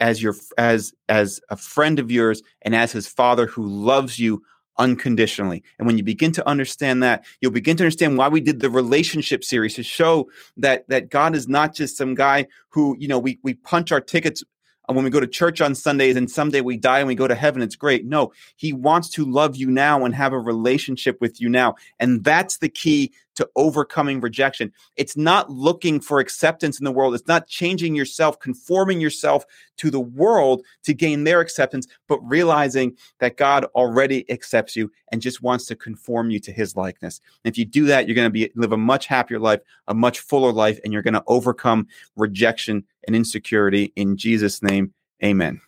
as 0.00 0.22
your 0.22 0.34
as 0.58 0.92
as 1.08 1.40
a 1.48 1.56
friend 1.56 1.98
of 1.98 2.10
yours 2.10 2.42
and 2.62 2.74
as 2.74 2.92
his 2.92 3.06
father 3.06 3.46
who 3.46 3.66
loves 3.66 4.18
you 4.18 4.42
unconditionally. 4.78 5.62
And 5.78 5.86
when 5.86 5.96
you 5.96 6.04
begin 6.04 6.32
to 6.32 6.46
understand 6.46 7.02
that, 7.02 7.24
you'll 7.40 7.52
begin 7.52 7.76
to 7.78 7.84
understand 7.84 8.18
why 8.18 8.28
we 8.28 8.40
did 8.40 8.60
the 8.60 8.70
relationship 8.70 9.44
series 9.44 9.74
to 9.74 9.82
show 9.82 10.28
that 10.56 10.88
that 10.88 11.10
God 11.10 11.34
is 11.34 11.48
not 11.48 11.74
just 11.74 11.96
some 11.96 12.14
guy 12.14 12.46
who, 12.70 12.96
you 12.98 13.08
know, 13.08 13.18
we 13.18 13.38
we 13.42 13.54
punch 13.54 13.92
our 13.92 14.00
tickets 14.00 14.42
Uh, 14.88 14.92
when 14.92 15.04
we 15.04 15.10
go 15.10 15.20
to 15.20 15.26
church 15.26 15.60
on 15.60 15.74
Sundays 15.74 16.16
and 16.16 16.30
someday 16.30 16.60
we 16.60 16.76
die 16.76 16.98
and 16.98 17.08
we 17.08 17.14
go 17.14 17.28
to 17.28 17.34
heaven, 17.34 17.62
it's 17.62 17.76
great. 17.76 18.04
No, 18.04 18.32
he 18.56 18.72
wants 18.72 19.10
to 19.10 19.24
love 19.24 19.56
you 19.56 19.70
now 19.70 20.04
and 20.04 20.14
have 20.14 20.32
a 20.32 20.38
relationship 20.38 21.20
with 21.20 21.40
you 21.40 21.48
now. 21.48 21.74
And 21.98 22.24
that's 22.24 22.58
the 22.58 22.68
key 22.68 23.12
to 23.36 23.48
overcoming 23.56 24.20
rejection. 24.20 24.72
It's 24.96 25.16
not 25.16 25.50
looking 25.50 26.00
for 26.00 26.18
acceptance 26.18 26.78
in 26.78 26.84
the 26.84 26.92
world. 26.92 27.14
It's 27.14 27.28
not 27.28 27.46
changing 27.46 27.94
yourself, 27.94 28.38
conforming 28.38 29.00
yourself 29.00 29.44
to 29.78 29.90
the 29.90 30.00
world 30.00 30.62
to 30.84 30.94
gain 30.94 31.24
their 31.24 31.40
acceptance, 31.40 31.86
but 32.08 32.18
realizing 32.20 32.96
that 33.20 33.36
God 33.36 33.64
already 33.74 34.30
accepts 34.30 34.74
you 34.74 34.90
and 35.12 35.22
just 35.22 35.42
wants 35.42 35.66
to 35.66 35.76
conform 35.76 36.30
you 36.30 36.40
to 36.40 36.52
his 36.52 36.76
likeness. 36.76 37.20
And 37.44 37.52
if 37.52 37.58
you 37.58 37.64
do 37.64 37.86
that, 37.86 38.06
you're 38.06 38.14
going 38.14 38.26
to 38.26 38.30
be 38.30 38.50
live 38.56 38.72
a 38.72 38.76
much 38.76 39.06
happier 39.06 39.38
life, 39.38 39.60
a 39.86 39.94
much 39.94 40.20
fuller 40.20 40.52
life, 40.52 40.80
and 40.82 40.92
you're 40.92 41.02
going 41.02 41.14
to 41.14 41.24
overcome 41.26 41.86
rejection 42.16 42.84
and 43.06 43.14
insecurity 43.14 43.92
in 43.96 44.16
Jesus' 44.16 44.62
name. 44.62 44.92
Amen. 45.22 45.60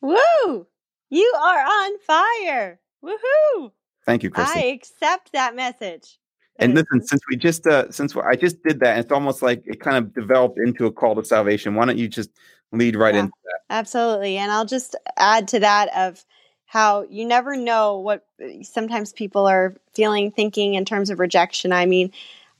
Woo! 0.00 0.66
You 1.10 1.34
are 1.42 1.60
on 1.60 1.98
fire. 1.98 2.80
Woohoo! 3.04 3.72
Thank 4.06 4.22
you, 4.22 4.30
Kristen. 4.30 4.58
I 4.58 4.66
accept 4.66 5.32
that 5.32 5.54
message. 5.54 6.18
And 6.60 6.74
listen, 6.74 7.02
since 7.06 7.22
we 7.28 7.36
just 7.36 7.66
uh, 7.66 7.90
since 7.90 8.14
I 8.16 8.36
just 8.36 8.62
did 8.62 8.80
that, 8.80 8.98
it's 8.98 9.12
almost 9.12 9.42
like 9.42 9.62
it 9.66 9.80
kind 9.80 9.96
of 9.96 10.14
developed 10.14 10.58
into 10.58 10.86
a 10.86 10.92
call 10.92 11.14
to 11.16 11.24
salvation. 11.24 11.74
Why 11.74 11.86
don't 11.86 11.98
you 11.98 12.08
just 12.08 12.30
lead 12.72 12.96
right 12.96 13.14
yeah, 13.14 13.20
into 13.20 13.32
that? 13.44 13.60
Absolutely. 13.70 14.36
And 14.36 14.52
I'll 14.52 14.66
just 14.66 14.94
add 15.16 15.48
to 15.48 15.60
that 15.60 15.88
of 15.96 16.24
how 16.66 17.04
you 17.10 17.24
never 17.24 17.56
know 17.56 17.98
what 17.98 18.26
uh, 18.42 18.62
sometimes 18.62 19.12
people 19.12 19.46
are 19.46 19.74
feeling, 19.94 20.30
thinking 20.30 20.74
in 20.74 20.84
terms 20.84 21.10
of 21.10 21.18
rejection. 21.18 21.72
I 21.72 21.86
mean, 21.86 22.12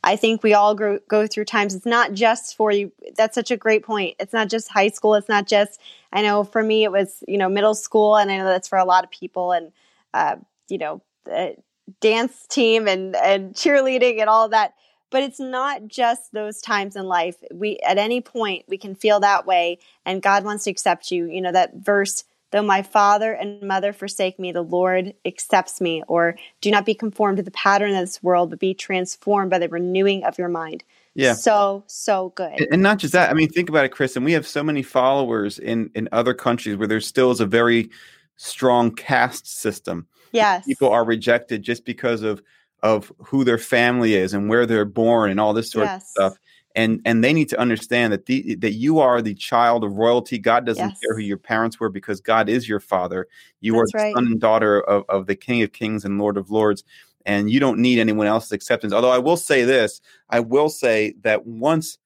I 0.03 0.17
think 0.17 0.43
we 0.43 0.55
all 0.55 0.75
go, 0.75 0.99
go 1.09 1.27
through 1.27 1.45
times. 1.45 1.75
It's 1.75 1.87
not 1.87 2.13
just 2.15 2.57
for 2.57 2.73
you. 2.73 2.91
That's 3.17 3.35
such 3.35 3.51
a 3.51 3.57
great 3.57 3.85
point. 3.85 4.17
It's 4.19 4.33
not 4.33 4.49
just 4.49 4.69
high 4.69 4.89
school. 4.89 5.15
It's 5.15 5.29
not 5.29 5.47
just, 5.47 5.81
I 6.13 6.23
know 6.23 6.43
for 6.43 6.63
me, 6.63 6.85
it 6.85 6.91
was, 6.91 7.23
you 7.29 7.39
know, 7.39 7.49
middle 7.49 7.75
school. 7.75 8.17
And 8.17 8.33
I 8.33 8.39
know 8.39 8.47
that's 8.47 8.67
for 8.69 8.79
a 8.79 8.85
lot 8.85 9.05
of 9.05 9.11
people. 9.11 9.53
And, 9.53 9.73
uh, 10.15 10.37
you 10.69 10.79
know, 10.79 11.03
uh, 11.31 11.51
dance 12.01 12.47
team 12.47 12.87
and 12.87 13.17
and 13.17 13.55
cheerleading 13.55 14.21
and 14.21 14.29
all 14.29 14.49
that 14.49 14.75
but 15.11 15.23
it's 15.23 15.41
not 15.41 15.89
just 15.89 16.33
those 16.33 16.61
times 16.61 16.97
in 16.97 17.05
life. 17.05 17.37
We 17.53 17.79
at 17.81 17.99
any 17.99 18.21
point 18.21 18.65
we 18.69 18.79
can 18.79 18.95
feel 18.95 19.21
that 19.21 19.47
way 19.47 19.79
and 20.07 20.23
god 20.23 20.45
wants 20.45 20.65
to 20.65 20.71
accept 20.71 21.11
you. 21.11 21.27
You 21.27 21.41
know 21.41 21.53
that 21.53 21.75
verse 21.75 22.25
though 22.53 22.63
my 22.63 22.83
father 22.83 23.33
and 23.33 23.63
mother 23.63 23.93
forsake 23.93 24.39
me 24.39 24.51
the 24.51 24.63
lord 24.63 25.15
accepts 25.25 25.81
me 25.81 26.03
or 26.09 26.37
do 26.61 26.71
not 26.71 26.85
be 26.85 26.95
conformed 26.95 27.37
to 27.37 27.43
the 27.43 27.51
pattern 27.53 27.95
of 27.95 28.01
this 28.01 28.23
world 28.23 28.51
but 28.51 28.59
be 28.59 28.75
transformed 28.75 29.51
by 29.51 29.59
the 29.59 29.69
renewing 29.69 30.25
of 30.25 30.39
your 30.39 30.49
mind. 30.49 30.83
Yeah. 31.15 31.35
So 31.35 31.83
so 31.87 32.33
good. 32.37 32.69
And 32.71 32.83
not 32.83 32.99
just 32.99 33.13
that 33.13 33.31
i 33.31 33.35
mean 33.35 33.49
think 33.49 33.69
about 33.69 33.85
it 33.85 33.91
Kristen 33.91 34.25
we 34.25 34.33
have 34.33 34.47
so 34.47 34.63
many 34.63 34.83
followers 34.83 35.59
in 35.59 35.91
in 35.95 36.09
other 36.13 36.35
countries 36.35 36.77
where 36.77 36.89
there 36.89 37.01
still 37.01 37.31
is 37.31 37.41
a 37.41 37.47
very 37.47 37.91
strong 38.37 38.95
caste 38.95 39.47
system 39.47 40.07
Yes. 40.33 40.67
People 40.67 40.91
are 40.91 41.05
rejected 41.05 41.63
just 41.63 41.85
because 41.85 42.23
of 42.23 42.43
of 42.83 43.13
who 43.19 43.45
their 43.45 43.59
family 43.59 44.15
is 44.15 44.33
and 44.33 44.49
where 44.49 44.65
they're 44.65 44.85
born 44.85 45.31
and 45.31 45.39
all 45.39 45.53
this 45.53 45.71
sort 45.71 45.87
yes. 45.87 46.03
of 46.03 46.09
stuff. 46.09 46.39
And 46.77 47.01
and 47.05 47.23
they 47.25 47.33
need 47.33 47.49
to 47.49 47.59
understand 47.59 48.13
that 48.13 48.27
the 48.27 48.55
that 48.57 48.73
you 48.73 49.01
are 49.01 49.21
the 49.21 49.35
child 49.35 49.83
of 49.83 49.95
royalty. 49.95 50.39
God 50.39 50.65
doesn't 50.65 50.91
yes. 50.91 50.99
care 51.05 51.17
who 51.17 51.23
your 51.23 51.37
parents 51.37 51.81
were 51.81 51.89
because 51.89 52.21
God 52.21 52.49
is 52.49 52.69
your 52.69 52.81
father. 52.81 53.27
You 53.61 53.73
That's 53.73 53.95
are 53.95 53.99
the 53.99 54.05
right. 54.05 54.15
son 54.15 54.27
and 54.27 54.41
daughter 54.41 54.81
of, 54.83 55.05
of 55.09 55.27
the 55.27 55.35
King 55.35 55.63
of 55.63 55.73
Kings 55.73 56.05
and 56.05 56.19
Lord 56.19 56.37
of 56.37 56.51
Lords. 56.51 56.85
And 57.27 57.51
you 57.51 57.61
don't 57.61 57.81
need 57.81 57.99
anyone 57.99 58.27
else's 58.27 58.53
acceptance. 58.53 58.93
Although 58.93 59.11
I 59.11 59.19
will 59.19 59.37
say 59.37 59.65
this, 59.65 60.01
I 60.31 60.41
will 60.41 60.69
say 60.71 61.15
that 61.23 61.45
once 61.45 61.99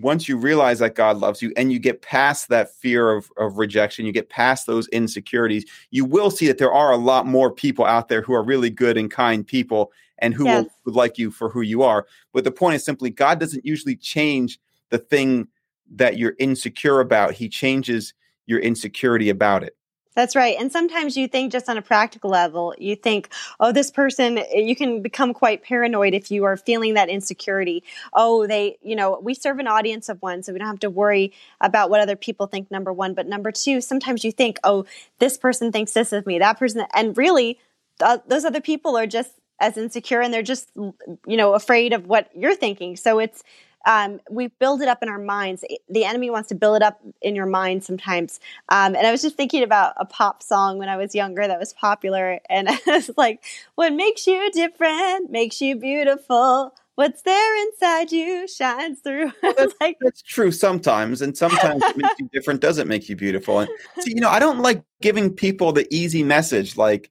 once 0.00 0.28
you 0.28 0.36
realize 0.36 0.78
that 0.78 0.94
God 0.94 1.18
loves 1.18 1.42
you 1.42 1.52
and 1.56 1.72
you 1.72 1.78
get 1.78 2.02
past 2.02 2.48
that 2.48 2.74
fear 2.74 3.12
of, 3.12 3.30
of 3.36 3.58
rejection, 3.58 4.06
you 4.06 4.12
get 4.12 4.28
past 4.28 4.66
those 4.66 4.86
insecurities, 4.88 5.64
you 5.90 6.04
will 6.04 6.30
see 6.30 6.46
that 6.46 6.58
there 6.58 6.72
are 6.72 6.92
a 6.92 6.96
lot 6.96 7.26
more 7.26 7.50
people 7.50 7.84
out 7.84 8.08
there 8.08 8.22
who 8.22 8.32
are 8.32 8.42
really 8.42 8.70
good 8.70 8.96
and 8.96 9.10
kind 9.10 9.46
people 9.46 9.90
and 10.18 10.34
who 10.34 10.44
yes. 10.44 10.66
will, 10.84 10.92
like 10.92 11.18
you 11.18 11.30
for 11.30 11.48
who 11.48 11.62
you 11.62 11.82
are. 11.82 12.06
But 12.32 12.44
the 12.44 12.52
point 12.52 12.76
is 12.76 12.84
simply 12.84 13.10
God 13.10 13.40
doesn't 13.40 13.64
usually 13.66 13.96
change 13.96 14.60
the 14.90 14.98
thing 14.98 15.48
that 15.92 16.18
you're 16.18 16.36
insecure 16.38 17.00
about, 17.00 17.32
He 17.32 17.48
changes 17.48 18.14
your 18.46 18.60
insecurity 18.60 19.28
about 19.28 19.64
it. 19.64 19.76
That's 20.16 20.34
right. 20.34 20.56
And 20.58 20.72
sometimes 20.72 21.16
you 21.16 21.28
think 21.28 21.52
just 21.52 21.68
on 21.68 21.78
a 21.78 21.82
practical 21.82 22.30
level, 22.30 22.74
you 22.78 22.96
think, 22.96 23.28
oh, 23.60 23.70
this 23.70 23.90
person, 23.90 24.38
eh, 24.38 24.58
you 24.58 24.74
can 24.74 25.02
become 25.02 25.32
quite 25.32 25.62
paranoid 25.62 26.14
if 26.14 26.30
you 26.30 26.44
are 26.44 26.56
feeling 26.56 26.94
that 26.94 27.08
insecurity. 27.08 27.84
Oh, 28.12 28.46
they, 28.46 28.76
you 28.82 28.96
know, 28.96 29.20
we 29.22 29.34
serve 29.34 29.60
an 29.60 29.68
audience 29.68 30.08
of 30.08 30.20
one, 30.20 30.42
so 30.42 30.52
we 30.52 30.58
don't 30.58 30.66
have 30.68 30.80
to 30.80 30.90
worry 30.90 31.32
about 31.60 31.90
what 31.90 32.00
other 32.00 32.16
people 32.16 32.48
think, 32.48 32.70
number 32.70 32.92
one. 32.92 33.14
But 33.14 33.28
number 33.28 33.52
two, 33.52 33.80
sometimes 33.80 34.24
you 34.24 34.32
think, 34.32 34.58
oh, 34.64 34.84
this 35.20 35.38
person 35.38 35.70
thinks 35.70 35.92
this 35.92 36.12
of 36.12 36.26
me, 36.26 36.40
that 36.40 36.58
person, 36.58 36.84
and 36.92 37.16
really, 37.16 37.58
uh, 38.00 38.18
those 38.26 38.44
other 38.44 38.60
people 38.60 38.96
are 38.96 39.06
just 39.06 39.30
as 39.60 39.76
insecure 39.76 40.22
and 40.22 40.34
they're 40.34 40.42
just, 40.42 40.70
you 40.74 41.36
know, 41.36 41.54
afraid 41.54 41.92
of 41.92 42.06
what 42.06 42.30
you're 42.34 42.56
thinking. 42.56 42.96
So 42.96 43.18
it's, 43.20 43.44
um, 43.86 44.20
we 44.30 44.48
build 44.48 44.82
it 44.82 44.88
up 44.88 45.02
in 45.02 45.08
our 45.08 45.18
minds. 45.18 45.64
The 45.88 46.04
enemy 46.04 46.30
wants 46.30 46.48
to 46.50 46.54
build 46.54 46.76
it 46.76 46.82
up 46.82 47.00
in 47.22 47.34
your 47.34 47.46
mind 47.46 47.84
sometimes. 47.84 48.40
Um, 48.68 48.94
and 48.94 49.06
I 49.06 49.10
was 49.10 49.22
just 49.22 49.36
thinking 49.36 49.62
about 49.62 49.94
a 49.96 50.04
pop 50.04 50.42
song 50.42 50.78
when 50.78 50.88
I 50.88 50.96
was 50.96 51.14
younger 51.14 51.46
that 51.46 51.58
was 51.58 51.72
popular, 51.72 52.40
and 52.48 52.68
I 52.68 52.78
was 52.86 53.10
like, 53.16 53.44
"What 53.74 53.92
makes 53.92 54.26
you 54.26 54.50
different 54.52 55.30
makes 55.30 55.60
you 55.60 55.76
beautiful." 55.76 56.74
What's 56.96 57.22
there 57.22 57.66
inside 57.66 58.12
you 58.12 58.46
shines 58.46 59.00
through. 59.00 59.32
that's, 59.42 59.74
like, 59.80 59.96
that's 60.02 60.20
true 60.20 60.52
sometimes, 60.52 61.22
and 61.22 61.34
sometimes 61.34 61.82
it 61.82 61.96
makes 61.96 62.14
you 62.18 62.28
different 62.32 62.60
doesn't 62.60 62.88
make 62.88 63.08
you 63.08 63.16
beautiful. 63.16 63.60
And 63.60 63.70
see, 64.00 64.12
you 64.14 64.20
know, 64.20 64.28
I 64.28 64.38
don't 64.38 64.58
like 64.58 64.82
giving 65.00 65.32
people 65.32 65.72
the 65.72 65.86
easy 65.90 66.22
message, 66.22 66.76
like, 66.76 67.10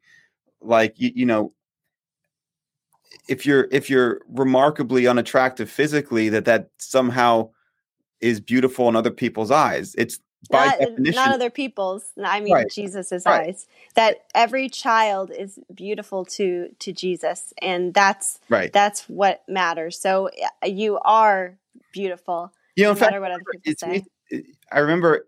like 0.62 0.94
you, 1.00 1.12
you 1.16 1.26
know, 1.26 1.54
if 3.28 3.46
you're 3.46 3.68
if 3.72 3.90
you're 3.90 4.22
remarkably 4.30 5.08
unattractive 5.08 5.70
physically 5.70 6.30
that 6.30 6.46
that 6.46 6.70
somehow 6.78 7.50
is 8.22 8.40
beautiful 8.40 8.90
in 8.90 8.96
other 8.96 9.12
people's 9.12 9.52
eyes 9.52 9.96
it's 9.96 10.20
by 10.50 10.68
not, 10.68 10.80
definition 10.80 11.16
not 11.16 11.34
other 11.34 11.50
people's 11.50 12.12
i 12.24 12.40
mean 12.40 12.54
right. 12.54 12.70
jesus's 12.72 13.24
right. 13.26 13.50
eyes 13.50 13.68
that 13.96 14.26
every 14.34 14.70
child 14.70 15.32
is 15.38 15.60
beautiful 15.74 16.24
to 16.24 16.70
to 16.80 16.94
jesus 16.94 17.54
and 17.62 17.94
that's 17.94 18.40
right 18.50 18.72
that's 18.72 19.08
what 19.10 19.44
matters 19.48 20.00
so 20.00 20.30
you 20.66 20.98
are 21.00 21.58
beautiful 21.92 22.52
you 22.76 22.84
know 22.84 22.92
in 22.92 22.96
fact 22.96 23.20
what 23.20 23.32
other 23.32 23.44
people 23.52 23.74
say 23.78 24.04
i 24.72 24.80
remember 24.80 25.28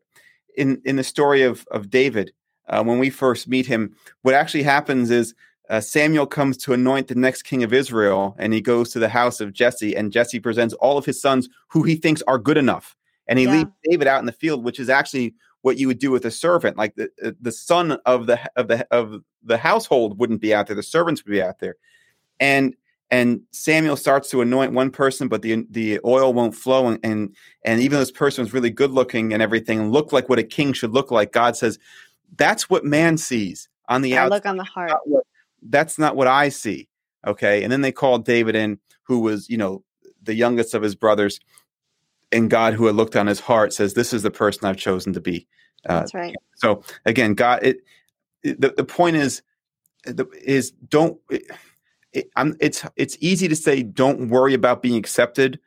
in 0.56 0.82
in 0.86 0.96
the 0.96 1.04
story 1.04 1.42
of 1.42 1.68
of 1.72 1.90
david 1.90 2.32
uh, 2.68 2.82
when 2.82 3.00
we 3.00 3.10
first 3.10 3.48
meet 3.48 3.66
him 3.66 3.94
what 4.22 4.34
actually 4.34 4.64
happens 4.64 5.12
is 5.12 5.34
uh, 5.72 5.80
Samuel 5.80 6.28
comes 6.28 6.58
to 6.58 6.74
anoint 6.74 7.08
the 7.08 7.16
next 7.16 7.44
king 7.44 7.64
of 7.64 7.72
Israel, 7.72 8.36
and 8.38 8.54
he 8.54 8.60
goes 8.60 8.90
to 8.92 9.00
the 9.00 9.08
house 9.08 9.40
of 9.40 9.54
Jesse, 9.54 9.96
and 9.96 10.12
Jesse 10.12 10.40
presents 10.40 10.74
all 10.76 10.98
of 10.98 11.06
his 11.06 11.20
sons 11.20 11.48
who 11.70 11.84
he 11.84 11.96
thinks 11.96 12.22
are 12.24 12.38
good 12.38 12.58
enough, 12.58 12.94
and 13.26 13.40
he 13.40 13.46
yeah. 13.46 13.52
leaves 13.52 13.72
David 13.90 14.08
out 14.08 14.20
in 14.20 14.26
the 14.26 14.34
field, 14.34 14.66
which 14.66 14.82
is 14.82 14.90
actually 14.90 15.34
what 15.62 15.78
you 15.78 15.88
would 15.88 15.98
do 15.98 16.12
with 16.12 16.26
a 16.26 16.32
servant. 16.32 16.76
Like 16.76 16.96
the 16.96 17.10
uh, 17.24 17.32
the 17.40 17.54
son 17.54 17.94
of 18.06 18.28
the 18.28 18.38
of 18.58 18.68
the 18.68 18.86
of 18.92 19.24
the 19.44 19.58
household 19.58 20.20
wouldn't 20.20 20.42
be 20.42 20.54
out 20.54 20.68
there; 20.68 20.76
the 20.76 20.84
servants 20.84 21.24
would 21.24 21.32
be 21.32 21.42
out 21.42 21.60
there, 21.60 21.78
and 22.38 22.76
and 23.10 23.40
Samuel 23.52 23.96
starts 23.96 24.30
to 24.32 24.42
anoint 24.42 24.74
one 24.74 24.92
person, 24.92 25.30
but 25.30 25.42
the 25.42 25.66
the 25.70 26.02
oil 26.04 26.34
won't 26.34 26.54
flow, 26.54 26.90
and 26.90 27.00
and, 27.02 27.34
and 27.64 27.80
even 27.80 27.94
though 27.94 28.00
this 28.00 28.12
person 28.12 28.44
was 28.44 28.54
really 28.54 28.72
good 28.72 28.92
looking 28.92 29.32
and 29.32 29.42
everything, 29.42 29.80
and 29.80 29.94
looked 29.94 30.12
like 30.12 30.28
what 30.28 30.38
a 30.38 30.44
king 30.44 30.74
should 30.74 30.92
look 30.92 31.12
like, 31.12 31.32
God 31.32 31.56
says, 31.56 31.80
"That's 32.36 32.70
what 32.70 32.84
man 32.84 33.18
sees 33.18 33.70
on 33.88 34.02
the 34.02 34.18
I 34.18 34.24
outside. 34.24 34.36
look 34.36 34.46
on 34.46 34.58
the 34.58 34.66
heart. 34.66 34.90
Not 34.90 35.00
what- 35.06 35.26
That's 35.62 35.98
not 35.98 36.16
what 36.16 36.28
I 36.28 36.50
see." 36.50 36.88
Okay, 37.26 37.64
and 37.64 37.72
then 37.72 37.82
they 37.82 37.92
called 37.92 38.26
David 38.26 38.56
in, 38.56 38.80
who 39.04 39.20
was 39.20 39.50
you 39.50 39.58
know 39.58 39.84
the 40.24 40.36
youngest 40.36 40.74
of 40.74 40.82
his 40.82 40.96
brothers, 40.96 41.40
and 42.32 42.50
God, 42.50 42.74
who 42.74 42.86
had 42.86 42.96
looked 42.96 43.16
on 43.16 43.28
his 43.28 43.40
heart, 43.40 43.74
says, 43.74 43.94
"This 43.94 44.14
is 44.14 44.24
the 44.24 44.32
person 44.32 44.66
I've 44.66 44.78
chosen 44.78 45.14
to 45.14 45.22
be." 45.22 45.48
Uh, 45.88 46.00
That's 46.00 46.14
right. 46.14 46.36
so 46.56 46.84
again, 47.06 47.34
God, 47.34 47.64
it, 47.64 47.78
it 48.44 48.62
the, 48.62 48.74
the 48.76 48.84
point 48.84 49.16
is 49.16 49.42
the, 50.06 50.28
is 50.44 50.72
don't. 50.72 51.20
It, 51.30 51.44
it's 52.14 52.84
it's 52.98 53.18
easy 53.22 53.48
to 53.48 53.56
say 53.56 53.84
don't 53.84 54.28
worry 54.28 54.54
about 54.54 54.82
being 54.82 54.98
accepted 54.98 55.60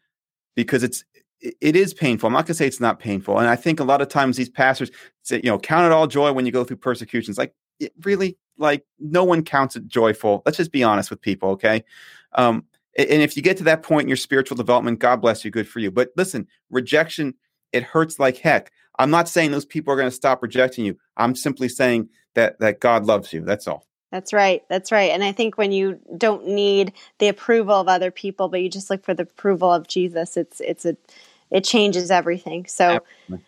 because 0.54 0.82
it's 0.82 1.04
it, 1.40 1.76
is 1.76 1.92
painful. 1.94 2.26
I'm 2.26 2.32
not 2.32 2.46
going 2.46 2.48
to 2.48 2.54
say 2.54 2.66
it's 2.66 2.80
not 2.80 2.98
painful, 2.98 3.38
and 3.38 3.48
I 3.48 3.56
think 3.56 3.80
a 3.80 3.84
lot 3.84 4.00
of 4.00 4.08
times 4.08 4.36
these 4.36 4.48
pastors 4.48 4.90
say, 5.22 5.40
you 5.42 5.50
know, 5.50 5.58
count 5.58 5.86
it 5.86 5.92
all 5.92 6.06
joy 6.06 6.32
when 6.32 6.46
you 6.46 6.52
go 6.52 6.64
through 6.64 6.78
persecutions. 6.78 7.38
Like 7.38 7.54
it 7.80 7.92
really, 8.02 8.36
like 8.58 8.84
no 8.98 9.24
one 9.24 9.42
counts 9.42 9.76
it 9.76 9.86
joyful. 9.86 10.42
Let's 10.44 10.58
just 10.58 10.72
be 10.72 10.82
honest 10.82 11.10
with 11.10 11.20
people, 11.20 11.50
okay? 11.50 11.84
Um, 12.32 12.64
and 12.96 13.22
if 13.22 13.36
you 13.36 13.42
get 13.42 13.56
to 13.58 13.64
that 13.64 13.82
point 13.82 14.02
in 14.02 14.08
your 14.08 14.16
spiritual 14.16 14.56
development, 14.56 15.00
God 15.00 15.20
bless 15.20 15.44
you, 15.44 15.50
good 15.50 15.68
for 15.68 15.80
you. 15.80 15.90
But 15.90 16.10
listen, 16.16 16.46
rejection 16.70 17.34
it 17.74 17.82
hurts 17.82 18.18
like 18.18 18.38
heck. 18.38 18.70
I'm 18.98 19.10
not 19.10 19.28
saying 19.28 19.50
those 19.50 19.64
people 19.64 19.92
are 19.92 19.96
going 19.96 20.08
to 20.08 20.14
stop 20.14 20.42
rejecting 20.42 20.84
you. 20.84 20.96
I'm 21.16 21.34
simply 21.34 21.68
saying 21.68 22.08
that 22.34 22.60
that 22.60 22.80
God 22.80 23.04
loves 23.04 23.32
you. 23.32 23.40
That's 23.40 23.66
all. 23.66 23.86
That's 24.12 24.32
right. 24.32 24.62
That's 24.68 24.92
right. 24.92 25.10
And 25.10 25.24
I 25.24 25.32
think 25.32 25.58
when 25.58 25.72
you 25.72 25.98
don't 26.16 26.46
need 26.46 26.92
the 27.18 27.26
approval 27.26 27.74
of 27.74 27.88
other 27.88 28.12
people, 28.12 28.48
but 28.48 28.62
you 28.62 28.70
just 28.70 28.88
look 28.88 29.04
for 29.04 29.12
the 29.12 29.24
approval 29.24 29.72
of 29.72 29.88
Jesus, 29.88 30.36
it's 30.36 30.60
it's 30.60 30.84
a 30.84 30.96
it 31.50 31.64
changes 31.64 32.12
everything. 32.12 32.66
So, 32.66 33.00
Absolutely. 33.28 33.44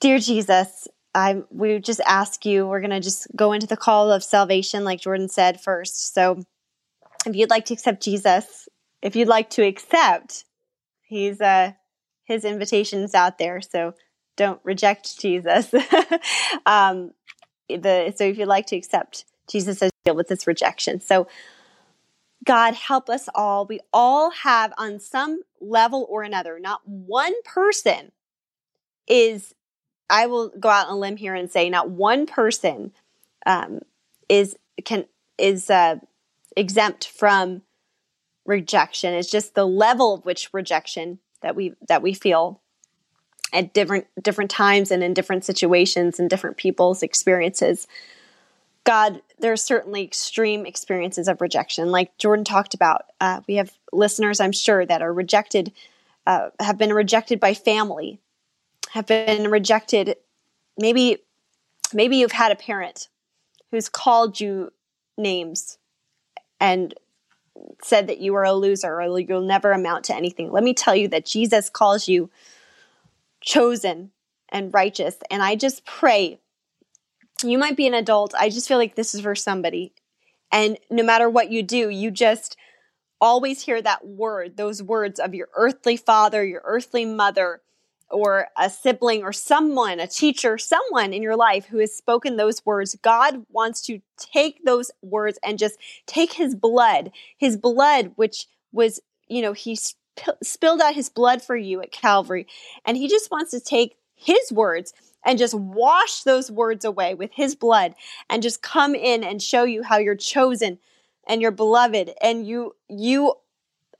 dear 0.00 0.18
Jesus, 0.18 0.88
I 1.14 1.42
we 1.50 1.78
just 1.78 2.00
ask 2.06 2.44
you. 2.46 2.66
We're 2.66 2.80
gonna 2.80 3.00
just 3.00 3.26
go 3.36 3.52
into 3.52 3.66
the 3.66 3.76
call 3.76 4.10
of 4.10 4.24
salvation, 4.24 4.84
like 4.84 5.00
Jordan 5.00 5.28
said 5.28 5.60
first. 5.60 6.14
So, 6.14 6.42
if 7.26 7.36
you'd 7.36 7.50
like 7.50 7.66
to 7.66 7.74
accept 7.74 8.02
Jesus, 8.02 8.68
if 9.02 9.16
you'd 9.16 9.28
like 9.28 9.50
to 9.50 9.62
accept, 9.62 10.44
he's 11.02 11.40
uh 11.40 11.72
his 12.24 12.44
invitation's 12.44 13.14
out 13.14 13.38
there. 13.38 13.60
So 13.60 13.94
don't 14.36 14.60
reject 14.64 15.20
Jesus. 15.20 15.72
um, 16.66 17.12
the 17.68 18.14
so 18.16 18.24
if 18.24 18.38
you'd 18.38 18.46
like 18.46 18.66
to 18.66 18.76
accept 18.76 19.24
Jesus 19.50 19.78
says 19.78 19.90
deal 20.04 20.14
with 20.14 20.28
this 20.28 20.46
rejection. 20.46 21.00
So, 21.00 21.28
God, 22.44 22.74
help 22.74 23.08
us 23.08 23.28
all. 23.34 23.66
We 23.66 23.80
all 23.92 24.30
have, 24.30 24.72
on 24.76 24.98
some 24.98 25.42
level 25.60 26.06
or 26.08 26.22
another, 26.22 26.58
not 26.58 26.80
one 26.84 27.34
person 27.44 28.12
is, 29.06 29.54
I 30.12 30.26
will 30.26 30.50
go 30.50 30.68
out 30.68 30.88
on 30.88 30.92
a 30.92 30.98
limb 30.98 31.16
here 31.16 31.34
and 31.34 31.50
say, 31.50 31.70
not 31.70 31.90
one 31.90 32.26
person 32.26 32.92
um, 33.46 33.80
is, 34.28 34.54
can, 34.84 35.06
is 35.38 35.70
uh, 35.70 35.96
exempt 36.56 37.08
from 37.08 37.62
rejection. 38.44 39.14
It's 39.14 39.30
just 39.30 39.54
the 39.54 39.66
level 39.66 40.14
of 40.14 40.26
which 40.26 40.50
rejection 40.52 41.18
that 41.40 41.56
we, 41.56 41.74
that 41.88 42.02
we 42.02 42.12
feel 42.12 42.60
at 43.52 43.74
different 43.74 44.06
different 44.22 44.50
times 44.50 44.90
and 44.90 45.02
in 45.02 45.12
different 45.12 45.44
situations 45.44 46.18
and 46.18 46.30
different 46.30 46.56
people's 46.56 47.02
experiences. 47.02 47.86
God, 48.84 49.22
there 49.38 49.52
are 49.52 49.56
certainly 49.56 50.02
extreme 50.02 50.66
experiences 50.66 51.28
of 51.28 51.40
rejection, 51.40 51.90
like 51.90 52.16
Jordan 52.18 52.44
talked 52.44 52.74
about. 52.74 53.04
Uh, 53.20 53.40
we 53.46 53.56
have 53.56 53.72
listeners, 53.92 54.40
I'm 54.40 54.52
sure, 54.52 54.84
that 54.86 55.02
are 55.02 55.12
rejected, 55.12 55.72
uh, 56.26 56.48
have 56.58 56.78
been 56.78 56.92
rejected 56.92 57.38
by 57.38 57.54
family, 57.54 58.20
have 58.92 59.06
been 59.06 59.50
rejected. 59.50 60.16
Maybe, 60.76 61.18
maybe 61.94 62.16
you've 62.16 62.32
had 62.32 62.52
a 62.52 62.56
parent 62.56 63.08
who's 63.70 63.88
called 63.88 64.38
you 64.38 64.70
names 65.16 65.78
and 66.60 66.92
said 67.82 68.06
that 68.06 68.18
you 68.18 68.34
are 68.34 68.44
a 68.44 68.52
loser 68.52 69.00
or 69.00 69.18
you'll 69.18 69.40
never 69.40 69.72
amount 69.72 70.04
to 70.04 70.14
anything. 70.14 70.52
Let 70.52 70.62
me 70.62 70.74
tell 70.74 70.94
you 70.94 71.08
that 71.08 71.24
Jesus 71.24 71.70
calls 71.70 72.06
you 72.06 72.30
chosen 73.40 74.10
and 74.50 74.74
righteous, 74.74 75.16
and 75.30 75.42
I 75.42 75.56
just 75.56 75.86
pray 75.86 76.38
you 77.42 77.56
might 77.56 77.76
be 77.76 77.86
an 77.86 77.94
adult. 77.94 78.34
I 78.38 78.50
just 78.50 78.68
feel 78.68 78.76
like 78.76 78.94
this 78.94 79.14
is 79.14 79.22
for 79.22 79.34
somebody. 79.34 79.94
And 80.52 80.78
no 80.90 81.02
matter 81.02 81.30
what 81.30 81.50
you 81.50 81.62
do, 81.62 81.88
you 81.88 82.10
just 82.10 82.56
always 83.22 83.62
hear 83.62 83.80
that 83.80 84.06
word, 84.06 84.58
those 84.58 84.82
words 84.82 85.18
of 85.18 85.34
your 85.34 85.48
earthly 85.56 85.96
father, 85.96 86.44
your 86.44 86.60
earthly 86.64 87.06
mother, 87.06 87.61
or 88.12 88.48
a 88.58 88.68
sibling, 88.68 89.22
or 89.22 89.32
someone, 89.32 89.98
a 89.98 90.06
teacher, 90.06 90.58
someone 90.58 91.12
in 91.12 91.22
your 91.22 91.36
life 91.36 91.66
who 91.66 91.78
has 91.78 91.94
spoken 91.94 92.36
those 92.36 92.64
words. 92.64 92.96
God 93.02 93.46
wants 93.50 93.80
to 93.82 94.00
take 94.16 94.64
those 94.64 94.90
words 95.02 95.38
and 95.42 95.58
just 95.58 95.78
take 96.06 96.34
his 96.34 96.54
blood, 96.54 97.10
his 97.36 97.56
blood, 97.56 98.12
which 98.16 98.46
was, 98.72 99.00
you 99.28 99.42
know, 99.42 99.52
he 99.52 99.74
sp- 99.74 100.38
spilled 100.42 100.80
out 100.80 100.94
his 100.94 101.08
blood 101.08 101.42
for 101.42 101.56
you 101.56 101.80
at 101.80 101.92
Calvary. 101.92 102.46
And 102.84 102.96
he 102.96 103.08
just 103.08 103.30
wants 103.30 103.50
to 103.52 103.60
take 103.60 103.96
his 104.14 104.52
words 104.52 104.92
and 105.24 105.38
just 105.38 105.54
wash 105.54 106.22
those 106.22 106.50
words 106.50 106.84
away 106.84 107.14
with 107.14 107.30
his 107.32 107.54
blood 107.54 107.94
and 108.28 108.42
just 108.42 108.62
come 108.62 108.94
in 108.94 109.24
and 109.24 109.42
show 109.42 109.64
you 109.64 109.82
how 109.82 109.98
you're 109.98 110.14
chosen 110.14 110.78
and 111.26 111.40
you're 111.40 111.50
beloved 111.50 112.12
and 112.20 112.46
you 112.46 112.74
you 112.88 113.34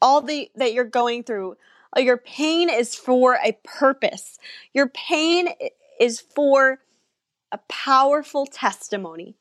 all 0.01 0.21
the 0.21 0.51
that 0.57 0.73
you're 0.73 0.85
going 0.85 1.23
through 1.23 1.57
your 1.99 2.17
pain 2.17 2.71
is 2.71 2.95
for 2.95 3.39
a 3.45 3.59
purpose. 3.65 4.39
Your 4.73 4.89
pain 4.89 5.49
is 6.01 6.21
for 6.21 6.81
a 7.53 7.59
powerful 7.69 8.47
testimony 8.47 9.37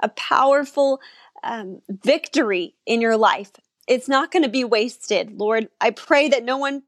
a 0.00 0.08
powerful 0.10 1.00
um, 1.42 1.80
victory 1.88 2.74
in 2.86 3.00
your 3.00 3.16
life. 3.16 3.52
It's 3.88 4.08
not 4.08 4.32
going 4.32 4.42
to 4.42 4.48
be 4.48 4.64
wasted 4.64 5.38
lord. 5.38 5.68
I 5.80 5.90
pray 5.90 6.28
that 6.28 6.44
no 6.44 6.56
one 6.58 6.82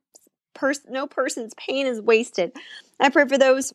person 0.54 0.92
no 0.92 1.06
person's 1.06 1.54
pain 1.54 1.86
is 1.86 2.00
wasted. 2.00 2.52
I 2.98 3.08
pray 3.10 3.26
for 3.26 3.38
those 3.38 3.72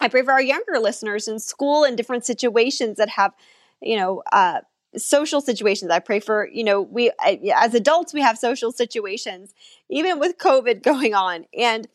I 0.00 0.08
pray 0.08 0.22
for 0.22 0.32
our 0.32 0.42
younger 0.42 0.78
listeners 0.78 1.26
in 1.26 1.38
school 1.40 1.84
and 1.84 1.96
different 1.96 2.24
situations 2.24 2.98
that 2.98 3.08
have, 3.10 3.32
you 3.80 3.96
know, 3.96 4.22
uh, 4.30 4.60
social 4.96 5.40
situations. 5.40 5.90
I 5.90 5.98
pray 5.98 6.20
for, 6.20 6.48
you 6.48 6.64
know, 6.64 6.80
we 6.80 7.10
as 7.54 7.74
adults 7.74 8.14
we 8.14 8.22
have 8.22 8.38
social 8.38 8.72
situations, 8.72 9.54
even 9.88 10.18
with 10.18 10.38
COVID 10.38 10.82
going 10.82 11.14
on, 11.14 11.46
and 11.56 11.88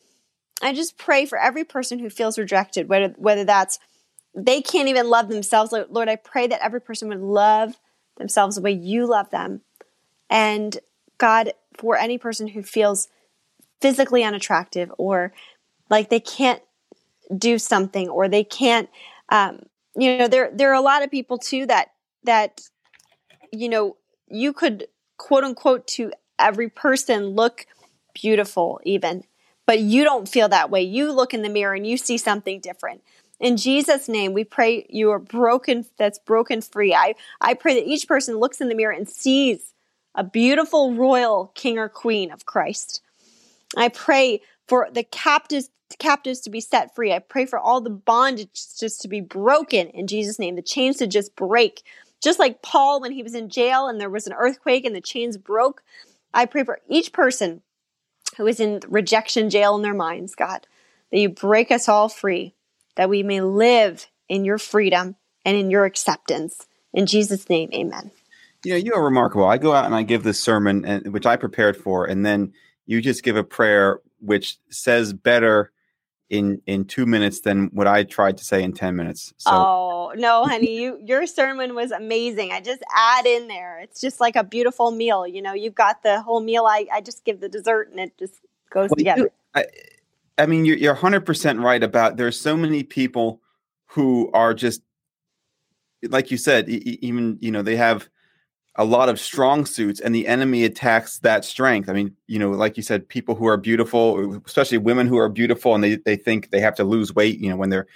I 0.62 0.72
just 0.72 0.96
pray 0.96 1.26
for 1.26 1.38
every 1.38 1.64
person 1.64 1.98
who 1.98 2.10
feels 2.10 2.38
rejected, 2.38 2.88
whether 2.88 3.14
whether 3.16 3.44
that's 3.44 3.78
they 4.34 4.62
can't 4.62 4.88
even 4.88 5.08
love 5.08 5.28
themselves. 5.28 5.72
Lord, 5.90 6.08
I 6.08 6.16
pray 6.16 6.46
that 6.46 6.64
every 6.64 6.80
person 6.80 7.08
would 7.08 7.20
love 7.20 7.78
themselves 8.16 8.56
the 8.56 8.62
way 8.62 8.72
you 8.72 9.06
love 9.06 9.30
them, 9.30 9.62
and 10.30 10.78
God, 11.18 11.52
for 11.76 11.96
any 11.96 12.18
person 12.18 12.48
who 12.48 12.62
feels 12.62 13.08
physically 13.80 14.22
unattractive 14.22 14.92
or 14.96 15.32
like 15.90 16.08
they 16.08 16.20
can't 16.20 16.62
do 17.36 17.58
something 17.58 18.08
or 18.08 18.28
they 18.28 18.44
can't 18.44 18.88
um, 19.28 19.60
you 19.96 20.18
know 20.18 20.28
there 20.28 20.50
there 20.54 20.70
are 20.70 20.74
a 20.74 20.80
lot 20.80 21.02
of 21.02 21.10
people 21.10 21.38
too 21.38 21.66
that 21.66 21.88
that 22.24 22.60
you 23.52 23.68
know 23.68 23.96
you 24.28 24.52
could 24.52 24.88
quote 25.18 25.44
unquote 25.44 25.86
to 25.86 26.12
every 26.38 26.68
person 26.68 27.28
look 27.28 27.66
beautiful 28.14 28.80
even 28.84 29.22
but 29.64 29.78
you 29.78 30.02
don't 30.02 30.28
feel 30.28 30.48
that 30.48 30.70
way. 30.70 30.82
You 30.82 31.12
look 31.12 31.32
in 31.32 31.42
the 31.42 31.48
mirror 31.48 31.72
and 31.72 31.86
you 31.86 31.96
see 31.96 32.18
something 32.18 32.60
different. 32.60 33.02
In 33.38 33.56
jesus 33.56 34.08
name 34.08 34.32
we 34.32 34.44
pray 34.44 34.86
you 34.88 35.10
are 35.10 35.18
broken 35.18 35.84
that's 35.96 36.18
broken 36.18 36.60
free. 36.60 36.94
I 36.94 37.14
i 37.40 37.54
pray 37.54 37.74
that 37.74 37.88
each 37.88 38.08
person 38.08 38.38
looks 38.38 38.60
in 38.60 38.68
the 38.68 38.74
mirror 38.74 38.92
and 38.92 39.08
sees 39.08 39.74
a 40.14 40.24
beautiful 40.24 40.94
royal 40.94 41.52
king 41.54 41.78
or 41.78 41.88
queen 41.88 42.30
of 42.32 42.46
christ. 42.46 43.02
I 43.76 43.88
pray 43.88 44.40
for 44.66 44.88
the 44.92 45.04
captives 45.04 45.70
captives 45.98 46.40
to 46.40 46.50
be 46.50 46.60
set 46.60 46.94
free. 46.94 47.12
I 47.12 47.18
pray 47.18 47.46
for 47.46 47.58
all 47.58 47.80
the 47.80 47.90
bondage 47.90 48.66
just 48.78 49.02
to 49.02 49.08
be 49.08 49.20
broken 49.20 49.88
in 49.88 50.06
Jesus' 50.06 50.38
name, 50.38 50.56
the 50.56 50.62
chains 50.62 50.96
to 50.98 51.06
just 51.06 51.36
break. 51.36 51.82
Just 52.22 52.38
like 52.38 52.62
Paul 52.62 53.00
when 53.00 53.12
he 53.12 53.22
was 53.22 53.34
in 53.34 53.48
jail 53.48 53.88
and 53.88 54.00
there 54.00 54.10
was 54.10 54.26
an 54.26 54.32
earthquake 54.32 54.84
and 54.84 54.94
the 54.94 55.00
chains 55.00 55.36
broke. 55.36 55.82
I 56.32 56.46
pray 56.46 56.64
for 56.64 56.80
each 56.88 57.12
person 57.12 57.62
who 58.36 58.46
is 58.46 58.60
in 58.60 58.80
rejection 58.88 59.50
jail 59.50 59.76
in 59.76 59.82
their 59.82 59.94
minds, 59.94 60.34
God, 60.34 60.66
that 61.10 61.18
you 61.18 61.28
break 61.28 61.70
us 61.70 61.88
all 61.88 62.08
free, 62.08 62.54
that 62.96 63.10
we 63.10 63.22
may 63.22 63.40
live 63.40 64.06
in 64.28 64.44
your 64.44 64.58
freedom 64.58 65.16
and 65.44 65.56
in 65.56 65.70
your 65.70 65.84
acceptance. 65.84 66.66
In 66.94 67.06
Jesus' 67.06 67.48
name, 67.50 67.70
amen. 67.74 68.12
You 68.64 68.72
know, 68.72 68.78
you 68.78 68.94
are 68.94 69.04
remarkable. 69.04 69.46
I 69.46 69.58
go 69.58 69.72
out 69.72 69.86
and 69.86 69.94
I 69.94 70.04
give 70.04 70.22
this 70.22 70.40
sermon, 70.40 70.84
and, 70.84 71.12
which 71.12 71.26
I 71.26 71.36
prepared 71.36 71.76
for, 71.76 72.06
and 72.06 72.24
then 72.24 72.52
you 72.86 73.00
just 73.00 73.24
give 73.24 73.36
a 73.36 73.44
prayer 73.44 74.00
which 74.20 74.58
says 74.70 75.12
better 75.12 75.71
in 76.32 76.62
in 76.66 76.86
two 76.86 77.04
minutes 77.04 77.40
than 77.40 77.66
what 77.74 77.86
I 77.86 78.04
tried 78.04 78.38
to 78.38 78.44
say 78.44 78.62
in 78.62 78.72
ten 78.72 78.96
minutes. 78.96 79.34
So. 79.36 79.50
Oh 79.52 80.12
no, 80.16 80.44
honey, 80.48 80.80
you 80.80 80.98
your 81.04 81.26
sermon 81.26 81.74
was 81.74 81.92
amazing. 81.92 82.50
I 82.52 82.60
just 82.60 82.82
add 82.96 83.26
in 83.26 83.46
there. 83.46 83.78
It's 83.80 84.00
just 84.00 84.18
like 84.18 84.34
a 84.34 84.42
beautiful 84.42 84.90
meal. 84.90 85.26
You 85.26 85.42
know, 85.42 85.52
you've 85.52 85.74
got 85.74 86.02
the 86.02 86.22
whole 86.22 86.40
meal. 86.40 86.64
I 86.64 86.86
I 86.92 87.02
just 87.02 87.24
give 87.24 87.40
the 87.40 87.50
dessert, 87.50 87.90
and 87.90 88.00
it 88.00 88.18
just 88.18 88.40
goes 88.70 88.88
well, 88.88 88.96
together. 88.96 89.22
You, 89.22 89.30
I, 89.54 89.64
I 90.38 90.46
mean, 90.46 90.64
you're 90.64 90.78
you're 90.78 90.94
hundred 90.94 91.26
percent 91.26 91.60
right 91.60 91.82
about. 91.82 92.16
There's 92.16 92.40
so 92.40 92.56
many 92.56 92.82
people 92.82 93.42
who 93.88 94.30
are 94.32 94.54
just 94.54 94.80
like 96.08 96.30
you 96.30 96.38
said. 96.38 96.66
Even 96.70 97.36
you 97.42 97.50
know 97.50 97.60
they 97.60 97.76
have 97.76 98.08
a 98.76 98.84
lot 98.84 99.08
of 99.08 99.20
strong 99.20 99.66
suits 99.66 100.00
and 100.00 100.14
the 100.14 100.26
enemy 100.26 100.64
attacks 100.64 101.18
that 101.18 101.44
strength. 101.44 101.90
I 101.90 101.92
mean, 101.92 102.16
you 102.26 102.38
know, 102.38 102.50
like 102.50 102.76
you 102.76 102.82
said, 102.82 103.06
people 103.06 103.34
who 103.34 103.46
are 103.46 103.58
beautiful, 103.58 104.40
especially 104.46 104.78
women 104.78 105.06
who 105.06 105.18
are 105.18 105.28
beautiful 105.28 105.74
and 105.74 105.84
they, 105.84 105.96
they 105.96 106.16
think 106.16 106.50
they 106.50 106.60
have 106.60 106.74
to 106.76 106.84
lose 106.84 107.14
weight, 107.14 107.38
you 107.38 107.50
know, 107.50 107.56
when 107.56 107.68
they're 107.68 107.86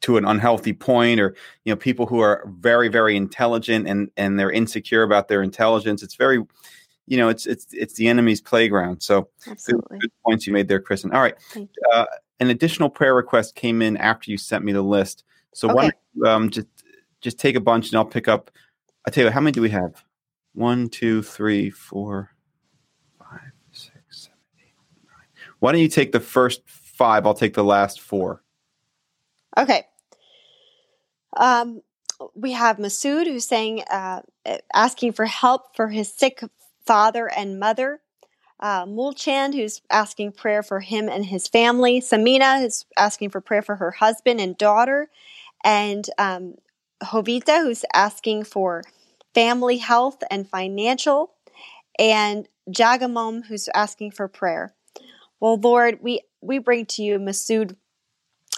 to 0.00 0.18
an 0.18 0.24
unhealthy 0.24 0.72
point 0.72 1.18
or, 1.18 1.34
you 1.64 1.72
know, 1.72 1.76
people 1.76 2.06
who 2.06 2.20
are 2.20 2.48
very, 2.58 2.88
very 2.88 3.16
intelligent 3.16 3.88
and, 3.88 4.10
and 4.16 4.38
they're 4.38 4.52
insecure 4.52 5.02
about 5.02 5.28
their 5.28 5.42
intelligence. 5.42 6.02
It's 6.02 6.14
very, 6.14 6.44
you 7.06 7.16
know, 7.16 7.28
it's, 7.28 7.46
it's, 7.46 7.66
it's 7.72 7.94
the 7.94 8.06
enemy's 8.06 8.40
playground. 8.40 9.02
So 9.02 9.30
good, 9.44 9.80
good, 9.88 10.12
points 10.24 10.46
you 10.46 10.52
made 10.52 10.68
there, 10.68 10.78
Kristen. 10.78 11.10
All 11.12 11.22
right. 11.22 11.34
Uh, 11.92 12.04
an 12.38 12.50
additional 12.50 12.90
prayer 12.90 13.14
request 13.14 13.54
came 13.54 13.82
in 13.82 13.96
after 13.96 14.30
you 14.30 14.36
sent 14.36 14.62
me 14.62 14.72
the 14.72 14.82
list. 14.82 15.24
So 15.54 15.68
okay. 15.68 15.74
why 15.74 15.82
don't 15.82 15.94
you, 16.14 16.24
um, 16.26 16.50
just, 16.50 16.68
just 17.20 17.38
take 17.38 17.56
a 17.56 17.60
bunch 17.60 17.88
and 17.88 17.96
I'll 17.96 18.04
pick 18.04 18.28
up 18.28 18.50
I 19.06 19.10
tell 19.10 19.24
you, 19.24 19.30
how 19.30 19.40
many 19.40 19.52
do 19.52 19.62
we 19.62 19.70
have? 19.70 20.04
One, 20.54 20.88
two, 20.88 21.22
three, 21.22 21.70
four, 21.70 22.30
five, 23.18 23.52
six, 23.72 23.94
seven, 24.10 24.38
eight, 24.58 24.74
nine. 25.04 25.52
Why 25.58 25.72
don't 25.72 25.80
you 25.80 25.88
take 25.88 26.12
the 26.12 26.20
first 26.20 26.62
five? 26.66 27.26
I'll 27.26 27.34
take 27.34 27.54
the 27.54 27.64
last 27.64 28.00
four. 28.00 28.42
Okay. 29.56 29.86
Um, 31.36 31.82
we 32.34 32.52
have 32.52 32.76
Masood 32.76 33.26
who's 33.26 33.46
saying, 33.46 33.82
uh, 33.90 34.20
asking 34.72 35.12
for 35.12 35.26
help 35.26 35.74
for 35.74 35.88
his 35.88 36.12
sick 36.12 36.42
father 36.86 37.28
and 37.28 37.58
mother. 37.58 38.00
Uh, 38.60 38.86
Mulchand, 38.86 39.54
who's 39.54 39.82
asking 39.90 40.32
prayer 40.32 40.62
for 40.62 40.78
him 40.78 41.08
and 41.08 41.26
his 41.26 41.48
family. 41.48 42.00
Samina 42.00 42.64
is 42.64 42.84
asking 42.96 43.30
for 43.30 43.40
prayer 43.40 43.62
for 43.62 43.74
her 43.74 43.90
husband 43.90 44.40
and 44.40 44.56
daughter. 44.56 45.10
And 45.64 46.08
um, 46.16 46.54
Hovita, 47.02 47.62
who's 47.62 47.84
asking 47.94 48.44
for 48.44 48.82
family 49.34 49.78
health 49.78 50.22
and 50.30 50.48
financial, 50.48 51.32
and 51.98 52.48
Jagamom, 52.70 53.46
who's 53.46 53.68
asking 53.74 54.12
for 54.12 54.28
prayer. 54.28 54.74
Well, 55.40 55.56
Lord, 55.56 55.98
we, 56.00 56.20
we 56.40 56.58
bring 56.58 56.86
to 56.86 57.02
you 57.02 57.18
Masood 57.18 57.76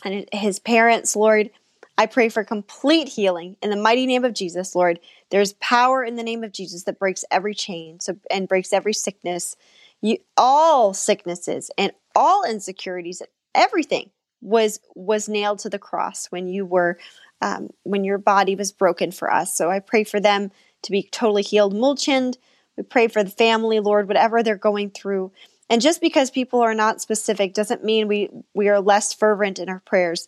and 0.05 0.29
his 0.33 0.59
parents, 0.59 1.17
Lord. 1.17 1.51
I 1.97 2.07
pray 2.07 2.29
for 2.29 2.43
complete 2.43 3.09
healing 3.09 3.57
in 3.63 3.71
the 3.71 3.77
mighty 3.77 4.07
name 4.07 4.25
of 4.25 4.35
Jesus, 4.35 4.75
Lord. 4.75 4.99
There's 5.31 5.53
power 5.55 6.05
in 6.05 6.17
the 6.17 6.25
name 6.25 6.43
of 6.43 6.53
Jesus 6.53 6.85
that 6.85 6.99
breaks 6.99 7.25
every 7.31 7.55
chain 7.55 8.01
so, 8.01 8.17
and 8.31 8.49
breaks 8.49 8.73
every 8.73 8.93
sickness. 8.93 9.57
You, 10.01 10.19
all 10.37 10.93
sicknesses 10.93 11.71
and 11.79 11.93
all 12.15 12.45
insecurities, 12.45 13.23
everything 13.55 14.11
was 14.45 14.79
was 14.95 15.29
nailed 15.29 15.59
to 15.61 15.71
the 15.71 15.79
cross 15.79 16.27
when 16.27 16.47
you 16.47 16.65
were 16.65 16.99
um, 17.41 17.71
when 17.83 18.05
your 18.05 18.19
body 18.19 18.55
was 18.55 18.71
broken 18.73 19.11
for 19.11 19.33
us. 19.33 19.57
So 19.57 19.71
I 19.71 19.81
pray 19.81 20.05
for 20.05 20.21
them 20.21 20.51
to 20.83 20.91
be 20.93 21.03
totally 21.03 21.43
healed. 21.43 21.75
Mulchind, 21.75 22.37
we 22.77 22.83
pray 22.85 23.09
for 23.09 23.25
the 23.25 23.31
family, 23.31 23.81
Lord, 23.81 24.07
whatever 24.07 24.43
they're 24.43 24.57
going 24.57 24.91
through. 24.91 25.33
And 25.71 25.81
just 25.81 26.01
because 26.01 26.31
people 26.31 26.61
are 26.61 26.75
not 26.75 27.01
specific 27.01 27.55
doesn't 27.55 27.83
mean 27.83 28.07
we, 28.07 28.29
we 28.53 28.69
are 28.69 28.81
less 28.81 29.15
fervent 29.15 29.59
in 29.59 29.69
our 29.69 29.81
prayers. 29.81 30.27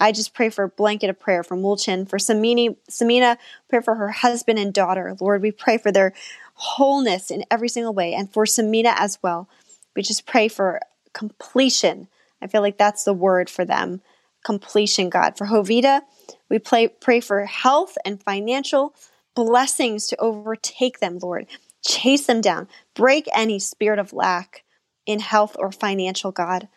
I 0.00 0.12
just 0.12 0.32
pray 0.32 0.48
for 0.48 0.64
a 0.64 0.68
blanket 0.68 1.10
of 1.10 1.18
prayer 1.18 1.42
for 1.42 1.56
Mulchin, 1.56 2.08
for 2.08 2.18
Samini, 2.18 2.76
Samina, 2.90 3.36
pray 3.68 3.80
for 3.80 3.96
her 3.96 4.08
husband 4.10 4.58
and 4.58 4.72
daughter. 4.72 5.16
Lord, 5.20 5.42
we 5.42 5.50
pray 5.50 5.76
for 5.76 5.92
their 5.92 6.14
wholeness 6.54 7.30
in 7.30 7.44
every 7.50 7.68
single 7.68 7.92
way, 7.92 8.14
and 8.14 8.32
for 8.32 8.44
Samina 8.44 8.94
as 8.96 9.18
well. 9.22 9.48
We 9.94 10.02
just 10.02 10.24
pray 10.24 10.48
for 10.48 10.80
completion. 11.12 12.08
I 12.40 12.46
feel 12.46 12.62
like 12.62 12.78
that's 12.78 13.04
the 13.04 13.14
word 13.14 13.50
for 13.50 13.64
them 13.64 14.00
completion, 14.44 15.10
God. 15.10 15.36
For 15.36 15.46
Hovita, 15.46 16.00
we 16.48 16.58
pray, 16.58 16.88
pray 16.88 17.20
for 17.20 17.44
health 17.44 17.98
and 18.04 18.22
financial 18.22 18.94
blessings 19.34 20.06
to 20.08 20.20
overtake 20.20 21.00
them, 21.00 21.18
Lord. 21.20 21.46
Chase 21.86 22.26
them 22.26 22.40
down. 22.40 22.68
Break 22.94 23.28
any 23.34 23.58
spirit 23.58 23.98
of 23.98 24.12
lack 24.12 24.64
in 25.06 25.20
health 25.20 25.56
or 25.58 25.70
financial, 25.70 26.32
God, 26.32 26.68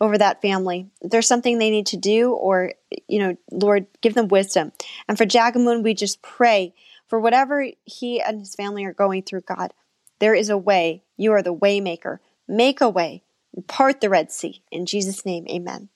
over 0.00 0.18
that 0.18 0.42
family. 0.42 0.88
There's 1.00 1.26
something 1.26 1.58
they 1.58 1.70
need 1.70 1.86
to 1.86 1.96
do, 1.96 2.32
or, 2.32 2.72
you 3.06 3.18
know, 3.18 3.36
Lord, 3.50 3.86
give 4.00 4.14
them 4.14 4.28
wisdom. 4.28 4.72
And 5.08 5.16
for 5.16 5.26
Jagamoon, 5.26 5.82
we 5.82 5.94
just 5.94 6.22
pray 6.22 6.74
for 7.06 7.20
whatever 7.20 7.66
he 7.84 8.20
and 8.20 8.40
his 8.40 8.54
family 8.54 8.84
are 8.84 8.92
going 8.92 9.22
through, 9.22 9.42
God. 9.42 9.72
There 10.18 10.34
is 10.34 10.50
a 10.50 10.58
way. 10.58 11.04
You 11.16 11.32
are 11.32 11.42
the 11.42 11.52
way 11.52 11.80
maker. 11.80 12.20
Make 12.48 12.80
a 12.80 12.88
way. 12.88 13.22
Part 13.66 14.00
the 14.00 14.08
Red 14.08 14.30
Sea. 14.30 14.62
In 14.70 14.86
Jesus' 14.86 15.24
name, 15.24 15.46
amen. 15.48 15.88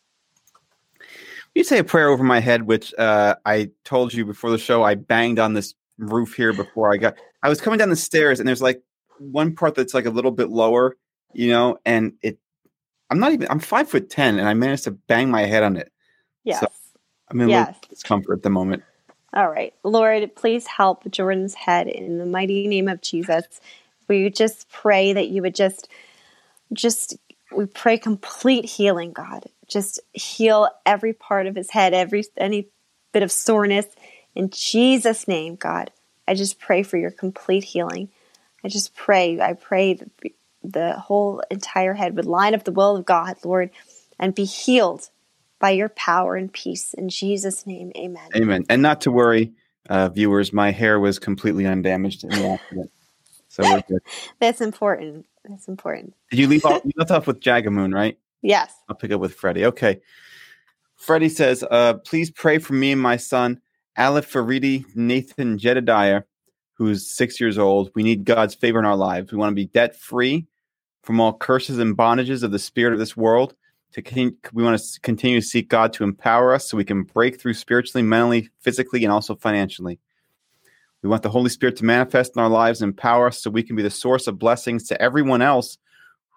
You 1.54 1.64
say 1.64 1.78
a 1.78 1.84
prayer 1.84 2.08
over 2.08 2.24
my 2.24 2.40
head, 2.40 2.62
which 2.62 2.94
uh, 2.94 3.36
I 3.44 3.70
told 3.84 4.14
you 4.14 4.24
before 4.24 4.50
the 4.50 4.58
show. 4.58 4.82
I 4.82 4.94
banged 4.94 5.38
on 5.38 5.52
this 5.52 5.74
roof 5.98 6.34
here 6.34 6.52
before 6.52 6.92
I 6.92 6.96
got. 6.96 7.16
I 7.42 7.48
was 7.48 7.60
coming 7.60 7.78
down 7.78 7.90
the 7.90 7.96
stairs, 7.96 8.40
and 8.40 8.48
there's 8.48 8.62
like 8.62 8.82
one 9.18 9.54
part 9.54 9.74
that's 9.74 9.94
like 9.94 10.06
a 10.06 10.10
little 10.10 10.30
bit 10.30 10.48
lower, 10.48 10.96
you 11.32 11.50
know, 11.50 11.78
and 11.84 12.14
it. 12.22 12.38
I'm 13.10 13.18
not 13.18 13.32
even. 13.32 13.48
I'm 13.50 13.58
five 13.58 13.88
foot 13.88 14.08
ten, 14.08 14.38
and 14.38 14.48
I 14.48 14.54
managed 14.54 14.84
to 14.84 14.92
bang 14.92 15.30
my 15.30 15.42
head 15.42 15.62
on 15.62 15.76
it. 15.76 15.92
Yes. 16.44 16.60
So 16.60 16.68
I'm 17.28 17.40
in 17.40 17.50
yes. 17.50 17.76
discomfort 17.88 18.38
at 18.38 18.42
the 18.42 18.50
moment. 18.50 18.82
All 19.34 19.48
right, 19.48 19.72
Lord, 19.82 20.34
please 20.34 20.66
help 20.66 21.10
Jordan's 21.10 21.54
head 21.54 21.88
in 21.88 22.18
the 22.18 22.26
mighty 22.26 22.66
name 22.66 22.86
of 22.88 23.00
Jesus. 23.00 23.60
We 24.06 24.28
just 24.28 24.68
pray 24.70 25.14
that 25.14 25.28
you 25.28 25.40
would 25.40 25.54
just, 25.54 25.88
just 26.74 27.16
we 27.54 27.66
pray 27.66 27.98
complete 27.98 28.64
healing, 28.64 29.12
God. 29.12 29.46
Just 29.68 30.00
heal 30.12 30.68
every 30.84 31.12
part 31.12 31.46
of 31.46 31.56
his 31.56 31.70
head, 31.70 31.94
every 31.94 32.24
any 32.36 32.68
bit 33.12 33.22
of 33.22 33.32
soreness. 33.32 33.86
In 34.34 34.50
Jesus' 34.50 35.28
name, 35.28 35.56
God, 35.56 35.90
I 36.26 36.34
just 36.34 36.58
pray 36.58 36.82
for 36.82 36.96
your 36.96 37.10
complete 37.10 37.64
healing. 37.64 38.08
I 38.64 38.68
just 38.68 38.94
pray, 38.94 39.40
I 39.40 39.54
pray 39.54 39.94
that 39.94 40.10
the 40.62 40.92
whole 40.94 41.42
entire 41.50 41.94
head 41.94 42.16
would 42.16 42.26
line 42.26 42.54
up 42.54 42.64
the 42.64 42.72
will 42.72 42.96
of 42.96 43.04
God, 43.04 43.36
Lord, 43.44 43.70
and 44.18 44.34
be 44.34 44.44
healed 44.44 45.10
by 45.58 45.70
your 45.70 45.88
power 45.88 46.36
and 46.36 46.52
peace. 46.52 46.94
In 46.94 47.08
Jesus' 47.08 47.66
name, 47.66 47.92
amen. 47.96 48.30
Amen. 48.36 48.64
And 48.68 48.82
not 48.82 49.02
to 49.02 49.10
worry, 49.10 49.52
uh, 49.88 50.08
viewers, 50.08 50.52
my 50.52 50.70
hair 50.70 50.98
was 51.00 51.18
completely 51.18 51.66
undamaged 51.66 52.24
in 52.24 52.30
the 52.30 52.52
accident. 52.52 52.90
So 53.52 53.62
we're 53.64 53.82
good. 53.88 54.02
That's 54.40 54.62
important. 54.62 55.26
That's 55.44 55.68
important. 55.68 56.14
Did 56.30 56.38
you 56.40 56.48
leave 56.48 56.64
off? 56.64 56.82
You 56.84 56.92
left 56.96 57.10
off 57.10 57.26
with 57.26 57.40
Jagamoon, 57.40 57.94
right? 57.94 58.18
Yes. 58.40 58.74
I'll 58.88 58.96
pick 58.96 59.12
up 59.12 59.20
with 59.20 59.34
Freddie. 59.34 59.66
Okay. 59.66 60.00
Freddie 60.96 61.28
says, 61.28 61.62
uh, 61.70 61.94
please 61.94 62.30
pray 62.30 62.58
for 62.58 62.72
me 62.72 62.92
and 62.92 63.00
my 63.00 63.16
son, 63.16 63.60
Aleph 63.98 64.32
Faridi 64.32 64.84
Nathan 64.94 65.58
Jedediah, 65.58 66.22
who's 66.74 67.12
six 67.12 67.40
years 67.40 67.58
old. 67.58 67.90
We 67.94 68.02
need 68.02 68.24
God's 68.24 68.54
favor 68.54 68.78
in 68.78 68.86
our 68.86 68.96
lives. 68.96 69.30
We 69.30 69.38
want 69.38 69.50
to 69.50 69.54
be 69.54 69.66
debt 69.66 69.96
free 69.96 70.46
from 71.02 71.20
all 71.20 71.34
curses 71.34 71.78
and 71.78 71.96
bondages 71.96 72.42
of 72.42 72.52
the 72.52 72.58
spirit 72.58 72.94
of 72.94 72.98
this 72.98 73.16
world. 73.16 73.54
To 73.92 74.00
continue, 74.00 74.34
we 74.54 74.62
want 74.62 74.80
to 74.80 75.00
continue 75.02 75.40
to 75.40 75.46
seek 75.46 75.68
God 75.68 75.92
to 75.94 76.04
empower 76.04 76.54
us 76.54 76.70
so 76.70 76.78
we 76.78 76.84
can 76.84 77.02
break 77.02 77.38
through 77.38 77.54
spiritually, 77.54 78.02
mentally, 78.02 78.48
physically, 78.60 79.04
and 79.04 79.12
also 79.12 79.34
financially. 79.34 79.98
We 81.02 81.08
want 81.08 81.22
the 81.22 81.30
Holy 81.30 81.50
Spirit 81.50 81.76
to 81.76 81.84
manifest 81.84 82.36
in 82.36 82.42
our 82.42 82.48
lives 82.48 82.80
and 82.80 82.90
empower 82.90 83.26
us 83.26 83.42
so 83.42 83.50
we 83.50 83.64
can 83.64 83.74
be 83.74 83.82
the 83.82 83.90
source 83.90 84.26
of 84.26 84.38
blessings 84.38 84.86
to 84.88 85.02
everyone 85.02 85.42
else 85.42 85.78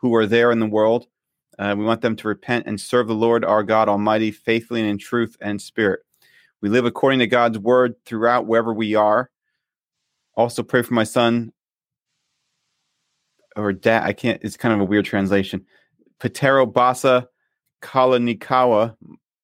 who 0.02 0.14
are 0.16 0.26
there 0.26 0.52
in 0.52 0.60
the 0.60 0.66
world. 0.66 1.08
Uh, 1.58 1.76
we 1.78 1.86
want 1.86 2.02
them 2.02 2.16
to 2.16 2.28
repent 2.28 2.66
and 2.68 2.82
serve 2.82 3.08
the 3.08 3.14
Lord 3.14 3.46
our 3.46 3.64
God 3.64 3.88
Almighty 3.88 4.32
faithfully 4.32 4.82
and 4.82 4.90
in 4.90 4.98
truth 4.98 5.38
and 5.40 5.62
spirit. 5.62 6.02
We 6.62 6.70
live 6.70 6.86
according 6.86 7.20
to 7.20 7.28
God's 7.28 7.60
word 7.60 7.96
throughout 8.06 8.48
wherever 8.48 8.74
we 8.74 8.96
are. 8.96 9.30
Also, 10.36 10.64
pray 10.64 10.82
for 10.82 10.96
my 10.96 11.04
son 11.04 11.54
or 13.56 13.72
dad. 13.72 14.04
I 14.04 14.14
can't, 14.14 14.42
it's 14.44 14.58
kind 14.58 14.74
of 14.74 14.82
a 14.82 14.86
weird 14.86 15.06
translation. 15.06 15.66
Patero 16.20 16.70
Basa 16.72 17.28
Kalanikawa. 17.82 18.96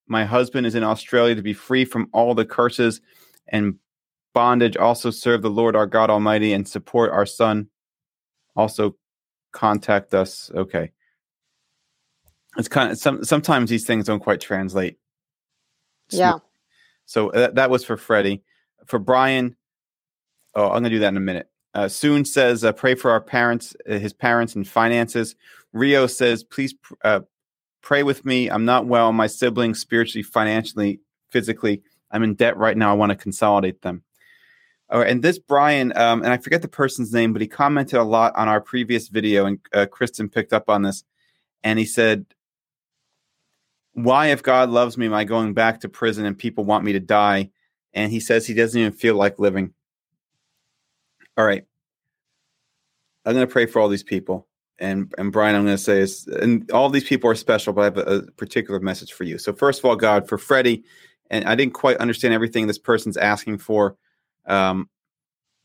My 0.07 0.25
husband 0.25 0.65
is 0.65 0.75
in 0.75 0.83
Australia 0.83 1.35
to 1.35 1.41
be 1.41 1.53
free 1.53 1.85
from 1.85 2.09
all 2.11 2.33
the 2.33 2.43
curses 2.43 2.99
and 3.47 3.75
bondage, 4.33 4.77
also 4.77 5.11
serve 5.11 5.41
the 5.41 5.49
Lord 5.49 5.75
our 5.75 5.87
God 5.87 6.09
Almighty 6.09 6.53
and 6.53 6.67
support 6.67 7.11
our 7.11 7.25
Son. 7.25 7.67
Also 8.55 8.95
contact 9.51 10.13
us. 10.13 10.51
Okay. 10.53 10.91
It's 12.57 12.67
kind 12.67 12.91
of 12.91 12.97
some 12.97 13.23
sometimes 13.23 13.69
these 13.69 13.85
things 13.85 14.05
don't 14.05 14.19
quite 14.19 14.41
translate. 14.41 14.97
Yeah. 16.09 16.39
So 17.05 17.31
that, 17.33 17.55
that 17.55 17.69
was 17.69 17.85
for 17.85 17.97
Freddie. 17.97 18.43
For 18.85 18.99
Brian, 18.99 19.55
oh, 20.55 20.65
I'm 20.65 20.71
going 20.71 20.83
to 20.83 20.89
do 20.89 20.99
that 20.99 21.09
in 21.09 21.17
a 21.17 21.21
minute. 21.21 21.49
Uh, 21.73 21.87
Soon 21.87 22.25
says, 22.25 22.65
uh, 22.65 22.73
pray 22.73 22.95
for 22.95 23.11
our 23.11 23.21
parents, 23.21 23.73
uh, 23.89 23.97
his 23.97 24.11
parents, 24.11 24.55
and 24.55 24.67
finances. 24.67 25.35
Rio 25.71 26.05
says, 26.07 26.43
please 26.43 26.75
uh, 27.05 27.21
Pray 27.81 28.03
with 28.03 28.25
me. 28.25 28.49
I'm 28.49 28.65
not 28.65 28.85
well. 28.85 29.11
My 29.11 29.27
siblings, 29.27 29.79
spiritually, 29.79 30.23
financially, 30.23 31.01
physically, 31.31 31.81
I'm 32.11 32.23
in 32.23 32.35
debt 32.35 32.57
right 32.57 32.77
now. 32.77 32.91
I 32.91 32.93
want 32.93 33.09
to 33.11 33.15
consolidate 33.15 33.81
them. 33.81 34.03
Right, 34.93 35.09
and 35.09 35.23
this 35.23 35.39
Brian, 35.39 35.95
um, 35.97 36.21
and 36.21 36.33
I 36.33 36.37
forget 36.37 36.61
the 36.61 36.67
person's 36.67 37.13
name, 37.13 37.31
but 37.31 37.41
he 37.41 37.47
commented 37.47 37.97
a 37.97 38.03
lot 38.03 38.35
on 38.35 38.49
our 38.49 38.59
previous 38.59 39.07
video, 39.07 39.45
and 39.45 39.59
uh, 39.73 39.85
Kristen 39.85 40.27
picked 40.27 40.51
up 40.51 40.69
on 40.69 40.81
this, 40.81 41.05
and 41.63 41.79
he 41.79 41.85
said, 41.85 42.25
"Why, 43.93 44.27
if 44.27 44.43
God 44.43 44.69
loves 44.69 44.97
me, 44.97 45.05
am 45.05 45.13
I 45.13 45.23
going 45.23 45.53
back 45.53 45.79
to 45.81 45.89
prison 45.89 46.25
and 46.25 46.37
people 46.37 46.65
want 46.65 46.83
me 46.83 46.91
to 46.93 46.99
die?" 46.99 47.51
And 47.93 48.11
he 48.11 48.19
says 48.19 48.45
he 48.45 48.53
doesn't 48.53 48.79
even 48.79 48.91
feel 48.91 49.15
like 49.15 49.39
living. 49.39 49.73
All 51.37 51.45
right, 51.45 51.63
I'm 53.25 53.33
going 53.33 53.47
to 53.47 53.51
pray 53.51 53.67
for 53.67 53.79
all 53.79 53.87
these 53.87 54.03
people, 54.03 54.45
and 54.77 55.13
and 55.17 55.31
Brian, 55.31 55.55
I'm 55.55 55.63
going 55.63 55.77
to 55.77 55.81
say 55.81 55.99
is, 55.99 56.27
and 56.27 56.69
all 56.71 56.89
these 56.89 57.05
people 57.05 57.29
are 57.29 57.35
special, 57.35 57.71
but 57.71 57.81
I 57.81 57.85
have 57.85 57.97
a, 57.97 58.01
a 58.01 58.31
particular 58.33 58.81
message 58.81 59.13
for 59.13 59.23
you. 59.23 59.37
So 59.37 59.53
first 59.53 59.79
of 59.79 59.85
all, 59.85 59.95
God, 59.95 60.27
for 60.27 60.37
Freddie, 60.37 60.83
and 61.29 61.45
I 61.45 61.55
didn't 61.55 61.75
quite 61.75 61.95
understand 61.97 62.33
everything 62.33 62.67
this 62.67 62.77
person's 62.77 63.15
asking 63.15 63.59
for. 63.59 63.95
Um, 64.45 64.89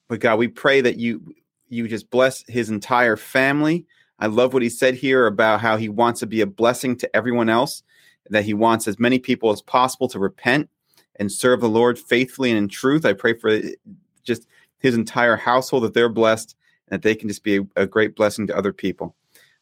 but 0.08 0.20
God, 0.20 0.38
we 0.38 0.48
pray 0.48 0.80
that 0.80 0.96
you 0.96 1.34
you 1.68 1.88
just 1.88 2.10
bless 2.10 2.44
his 2.46 2.70
entire 2.70 3.16
family. 3.16 3.86
I 4.18 4.26
love 4.26 4.54
what 4.54 4.62
he 4.62 4.68
said 4.68 4.94
here 4.94 5.26
about 5.26 5.60
how 5.60 5.76
he 5.76 5.88
wants 5.88 6.20
to 6.20 6.26
be 6.26 6.40
a 6.40 6.46
blessing 6.46 6.96
to 6.98 7.16
everyone 7.16 7.48
else, 7.48 7.82
that 8.30 8.44
he 8.44 8.54
wants 8.54 8.86
as 8.86 8.98
many 8.98 9.18
people 9.18 9.50
as 9.50 9.62
possible 9.62 10.08
to 10.08 10.18
repent 10.18 10.70
and 11.16 11.30
serve 11.30 11.60
the 11.60 11.68
Lord 11.68 11.98
faithfully 11.98 12.50
and 12.50 12.58
in 12.58 12.68
truth. 12.68 13.04
I 13.04 13.12
pray 13.14 13.34
for 13.34 13.60
just 14.22 14.46
his 14.78 14.94
entire 14.94 15.36
household 15.36 15.82
that 15.82 15.94
they're 15.94 16.08
blessed 16.08 16.54
and 16.88 16.94
that 16.94 17.06
they 17.06 17.14
can 17.14 17.28
just 17.28 17.42
be 17.42 17.58
a, 17.58 17.66
a 17.76 17.86
great 17.86 18.14
blessing 18.14 18.46
to 18.46 18.56
other 18.56 18.72
people. 18.72 19.14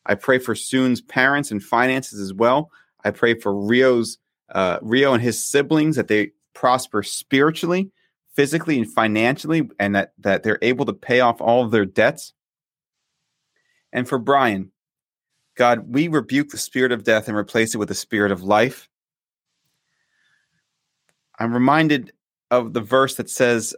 I 0.07 0.15
pray 0.15 0.39
for 0.39 0.55
Soon's 0.55 1.01
parents 1.01 1.51
and 1.51 1.63
finances 1.63 2.21
as 2.21 2.35
well. 2.35 2.71
I 3.05 3.11
pray 3.11 3.35
for 3.35 3.55
Rio's 3.55 4.19
uh, 4.51 4.79
Rio 4.83 5.15
and 5.15 5.23
his 5.23 5.43
siblings 5.43 5.97
that 5.97 6.09
they 6.09 6.33
prosper 6.53 7.03
spiritually 7.03 7.91
physically 8.35 8.79
and 8.79 8.91
financially 8.91 9.69
and 9.79 9.95
that 9.95 10.13
that 10.19 10.43
they're 10.43 10.59
able 10.63 10.85
to 10.87 10.93
pay 10.93 11.21
off 11.21 11.41
all 11.41 11.65
of 11.65 11.71
their 11.71 11.87
debts? 11.87 12.33
And 13.93 14.09
for 14.09 14.19
brian 14.19 14.73
god 15.57 15.93
we 15.93 16.09
rebuke 16.09 16.51
the 16.51 16.59
spirit 16.59 16.93
of 16.93 17.05
death 17.05 17.29
and 17.29 17.37
replace 17.37 17.75
it 17.75 17.79
with 17.79 17.89
the 17.89 17.95
spirit 17.95 18.33
of 18.33 18.43
life. 18.43 18.89
I'm 21.39 21.53
reminded 21.53 22.13
of 22.51 22.73
the 22.73 22.81
verse 22.81 23.17
that 23.17 23.31
says 23.31 23.75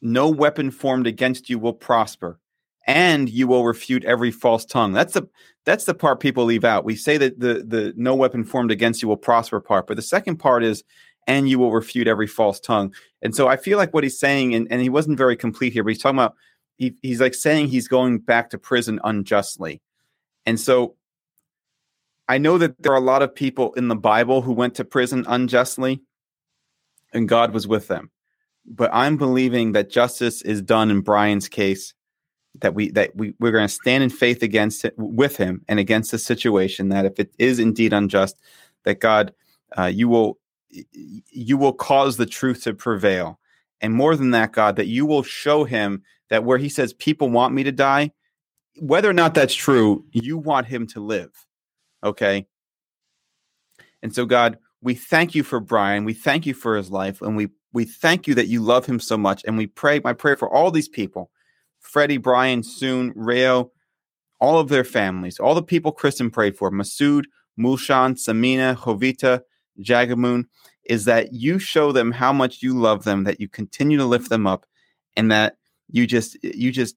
no 0.00 0.28
weapon 0.28 0.70
formed 0.70 1.06
against 1.06 1.50
you 1.50 1.58
will 1.58 1.72
prosper 1.72 2.38
and 2.86 3.28
you 3.28 3.46
will 3.46 3.64
refute 3.64 4.04
every 4.04 4.30
false 4.30 4.64
tongue. 4.64 4.92
That's 4.92 5.14
the 5.14 5.28
that's 5.64 5.84
the 5.84 5.94
part 5.94 6.20
people 6.20 6.44
leave 6.44 6.64
out. 6.64 6.84
We 6.84 6.96
say 6.96 7.18
that 7.18 7.38
the 7.38 7.64
the 7.66 7.92
no 7.96 8.14
weapon 8.14 8.44
formed 8.44 8.70
against 8.70 9.02
you 9.02 9.08
will 9.08 9.16
prosper 9.16 9.60
part 9.60 9.86
but 9.86 9.96
the 9.96 10.02
second 10.02 10.36
part 10.36 10.64
is 10.64 10.84
and 11.28 11.48
you 11.48 11.58
will 11.58 11.70
refute 11.70 12.08
every 12.08 12.26
false 12.26 12.58
tongue. 12.58 12.92
And 13.22 13.36
so 13.36 13.46
I 13.46 13.56
feel 13.56 13.78
like 13.78 13.92
what 13.92 14.02
he's 14.02 14.18
saying, 14.18 14.54
and, 14.54 14.66
and 14.72 14.80
he 14.80 14.88
wasn't 14.88 15.18
very 15.18 15.36
complete 15.36 15.74
here, 15.74 15.84
but 15.84 15.90
he's 15.90 16.02
talking 16.02 16.18
about 16.18 16.34
he, 16.78 16.96
he's 17.02 17.20
like 17.20 17.34
saying 17.34 17.68
he's 17.68 17.86
going 17.86 18.18
back 18.18 18.50
to 18.50 18.58
prison 18.58 18.98
unjustly. 19.04 19.82
And 20.46 20.58
so 20.58 20.96
I 22.28 22.38
know 22.38 22.56
that 22.58 22.82
there 22.82 22.92
are 22.92 22.98
a 22.98 23.00
lot 23.00 23.22
of 23.22 23.34
people 23.34 23.74
in 23.74 23.88
the 23.88 23.96
Bible 23.96 24.42
who 24.42 24.52
went 24.52 24.74
to 24.76 24.84
prison 24.84 25.24
unjustly, 25.28 26.02
and 27.12 27.28
God 27.28 27.52
was 27.52 27.68
with 27.68 27.88
them. 27.88 28.10
But 28.64 28.90
I'm 28.92 29.16
believing 29.16 29.72
that 29.72 29.90
justice 29.90 30.42
is 30.42 30.62
done 30.62 30.90
in 30.90 31.02
Brian's 31.02 31.48
case. 31.48 31.94
That 32.60 32.74
we 32.74 32.90
that 32.92 33.14
we 33.14 33.34
we're 33.38 33.52
going 33.52 33.68
to 33.68 33.72
stand 33.72 34.02
in 34.02 34.10
faith 34.10 34.42
against 34.42 34.84
it 34.84 34.94
with 34.96 35.36
him 35.36 35.64
and 35.68 35.78
against 35.78 36.10
the 36.10 36.18
situation. 36.18 36.88
That 36.88 37.04
if 37.04 37.20
it 37.20 37.32
is 37.38 37.58
indeed 37.58 37.92
unjust, 37.92 38.36
that 38.84 39.00
God, 39.00 39.32
uh, 39.78 39.84
you 39.84 40.08
will 40.08 40.38
you 40.70 41.56
will 41.56 41.72
cause 41.72 42.16
the 42.16 42.26
truth 42.26 42.64
to 42.64 42.74
prevail. 42.74 43.38
And 43.80 43.94
more 43.94 44.16
than 44.16 44.30
that, 44.32 44.52
God, 44.52 44.76
that 44.76 44.86
you 44.86 45.06
will 45.06 45.22
show 45.22 45.64
him 45.64 46.02
that 46.30 46.44
where 46.44 46.58
he 46.58 46.68
says, 46.68 46.92
people 46.92 47.30
want 47.30 47.54
me 47.54 47.64
to 47.64 47.72
die, 47.72 48.12
whether 48.80 49.08
or 49.08 49.14
not 49.14 49.34
that's 49.34 49.54
true, 49.54 50.04
you 50.12 50.36
want 50.36 50.66
him 50.66 50.86
to 50.88 51.00
live. 51.00 51.30
Okay. 52.04 52.46
And 54.02 54.14
so, 54.14 54.26
God, 54.26 54.58
we 54.80 54.94
thank 54.94 55.34
you 55.34 55.42
for 55.42 55.60
Brian. 55.60 56.04
We 56.04 56.14
thank 56.14 56.46
you 56.46 56.54
for 56.54 56.76
his 56.76 56.90
life. 56.90 57.20
And 57.20 57.36
we, 57.36 57.48
we 57.72 57.84
thank 57.84 58.26
you 58.26 58.34
that 58.34 58.46
you 58.46 58.60
love 58.60 58.86
him 58.86 59.00
so 59.00 59.16
much. 59.16 59.42
And 59.44 59.56
we 59.56 59.66
pray, 59.66 60.00
my 60.02 60.12
prayer 60.12 60.36
for 60.36 60.52
all 60.52 60.70
these 60.70 60.88
people 60.88 61.30
Freddie, 61.80 62.18
Brian, 62.18 62.62
Soon, 62.62 63.12
Rayo, 63.14 63.70
all 64.40 64.58
of 64.58 64.68
their 64.68 64.84
families, 64.84 65.38
all 65.38 65.54
the 65.54 65.62
people 65.62 65.92
Kristen 65.92 66.30
prayed 66.30 66.56
for 66.56 66.70
Masood, 66.70 67.24
Mulshan, 67.58 68.14
Samina, 68.14 68.76
Jovita, 68.76 69.42
Jagamoon, 69.82 70.44
is 70.84 71.04
that 71.04 71.32
you 71.32 71.58
show 71.58 71.92
them 71.92 72.12
how 72.12 72.32
much 72.32 72.62
you 72.62 72.78
love 72.78 73.04
them, 73.04 73.24
that 73.24 73.40
you 73.40 73.48
continue 73.48 73.98
to 73.98 74.04
lift 74.04 74.30
them 74.30 74.46
up, 74.46 74.66
and 75.16 75.30
that 75.30 75.56
you 75.90 76.06
just 76.06 76.36
you 76.42 76.72
just 76.72 76.96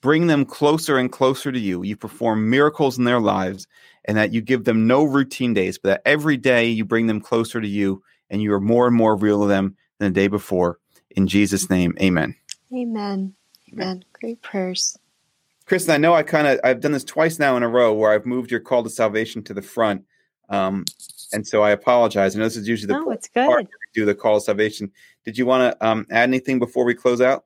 bring 0.00 0.26
them 0.26 0.44
closer 0.44 0.98
and 0.98 1.10
closer 1.10 1.50
to 1.50 1.58
you. 1.58 1.82
You 1.82 1.96
perform 1.96 2.50
miracles 2.50 2.98
in 2.98 3.04
their 3.04 3.20
lives, 3.20 3.66
and 4.04 4.16
that 4.16 4.32
you 4.32 4.40
give 4.40 4.64
them 4.64 4.86
no 4.86 5.04
routine 5.04 5.54
days, 5.54 5.78
but 5.78 5.88
that 5.90 6.02
every 6.04 6.36
day 6.36 6.66
you 6.66 6.84
bring 6.84 7.06
them 7.06 7.20
closer 7.20 7.60
to 7.60 7.68
you, 7.68 8.02
and 8.30 8.42
you 8.42 8.52
are 8.52 8.60
more 8.60 8.86
and 8.86 8.96
more 8.96 9.16
real 9.16 9.42
to 9.42 9.48
them 9.48 9.76
than 9.98 10.12
the 10.12 10.20
day 10.20 10.28
before. 10.28 10.78
In 11.10 11.26
Jesus' 11.26 11.68
name, 11.70 11.96
Amen. 12.00 12.34
Amen. 12.72 13.34
Amen. 13.72 14.04
Great 14.12 14.42
prayers. 14.42 14.96
Kristen, 15.66 15.94
I 15.94 15.98
know 15.98 16.14
I 16.14 16.24
kind 16.24 16.46
of 16.46 16.58
I've 16.64 16.80
done 16.80 16.92
this 16.92 17.04
twice 17.04 17.38
now 17.38 17.56
in 17.56 17.62
a 17.62 17.68
row 17.68 17.92
where 17.92 18.10
I've 18.10 18.26
moved 18.26 18.50
your 18.50 18.60
call 18.60 18.82
to 18.82 18.90
salvation 18.90 19.42
to 19.44 19.54
the 19.54 19.62
front. 19.62 20.04
Um, 20.48 20.84
and 21.32 21.46
so 21.46 21.62
I 21.62 21.70
apologize. 21.70 22.34
I 22.34 22.38
know 22.38 22.44
this 22.44 22.56
is 22.56 22.68
usually 22.68 22.92
the 22.92 23.00
no, 23.00 23.10
it's 23.10 23.28
good. 23.28 23.68
do 23.94 24.04
the 24.04 24.14
call 24.14 24.36
of 24.36 24.42
salvation. 24.42 24.90
Did 25.24 25.36
you 25.38 25.46
want 25.46 25.72
to 25.72 25.86
um, 25.86 26.06
add 26.10 26.28
anything 26.28 26.58
before 26.58 26.84
we 26.84 26.94
close 26.94 27.20
out? 27.20 27.44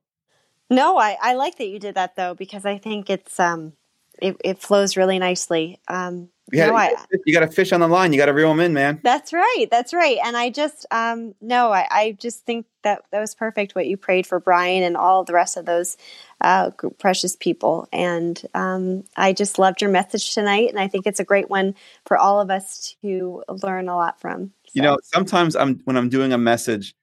No, 0.71 0.97
I, 0.99 1.17
I 1.21 1.35
like 1.35 1.59
that 1.59 1.69
you 1.69 1.79
did 1.79 1.95
that 1.95 2.17
though 2.17 2.35
because 2.35 2.65
I 2.65 2.79
think 2.79 3.11
it's 3.11 3.39
um 3.39 3.75
it, 4.21 4.37
it 4.45 4.59
flows 4.59 4.97
really 4.97 5.19
nicely. 5.19 5.81
Um, 5.89 6.31
yeah, 6.53 6.67
no, 6.67 6.77
I, 6.77 6.95
you 7.25 7.33
got 7.33 7.43
a 7.43 7.51
fish 7.51 7.73
on 7.73 7.81
the 7.81 7.89
line. 7.89 8.13
You 8.13 8.19
got 8.19 8.27
to 8.27 8.35
reel 8.35 8.51
them 8.51 8.61
in, 8.61 8.75
man. 8.75 9.01
That's 9.03 9.33
right. 9.33 9.67
That's 9.71 9.95
right. 9.95 10.19
And 10.25 10.37
I 10.37 10.51
just, 10.51 10.85
um, 10.91 11.35
no, 11.41 11.73
I, 11.73 11.87
I 11.91 12.17
just 12.21 12.45
think 12.45 12.67
that 12.83 13.03
that 13.13 13.21
was 13.21 13.35
perfect 13.35 13.75
what 13.75 13.87
you 13.87 13.97
prayed 13.97 14.27
for 14.27 14.39
Brian 14.39 14.83
and 14.83 14.97
all 14.97 15.25
the 15.25 15.33
rest 15.33 15.57
of 15.57 15.65
those 15.65 15.97
uh, 16.43 16.71
precious 16.99 17.35
people. 17.35 17.89
And 17.93 18.41
um, 18.55 19.05
I 19.17 19.33
just 19.33 19.59
loved 19.59 19.81
your 19.81 19.91
message 19.91 20.35
tonight. 20.35 20.69
And 20.69 20.79
I 20.79 20.87
think 20.87 21.07
it's 21.07 21.21
a 21.21 21.25
great 21.25 21.49
one 21.49 21.75
for 22.05 22.19
all 22.19 22.41
of 22.41 22.51
us 22.51 22.95
to 23.01 23.43
learn 23.63 23.89
a 23.89 23.97
lot 23.97 24.21
from. 24.21 24.53
So. 24.67 24.73
You 24.75 24.83
know, 24.83 24.99
sometimes 25.03 25.57
I'm 25.57 25.81
when 25.85 25.97
I'm 25.97 26.11
doing 26.11 26.35
a 26.35 26.39
message, 26.39 26.95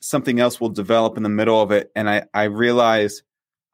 something 0.00 0.40
else 0.40 0.60
will 0.60 0.70
develop 0.70 1.18
in 1.18 1.24
the 1.24 1.28
middle 1.28 1.60
of 1.60 1.72
it, 1.72 1.92
and 1.94 2.08
I 2.08 2.24
I 2.32 2.44
realize 2.44 3.22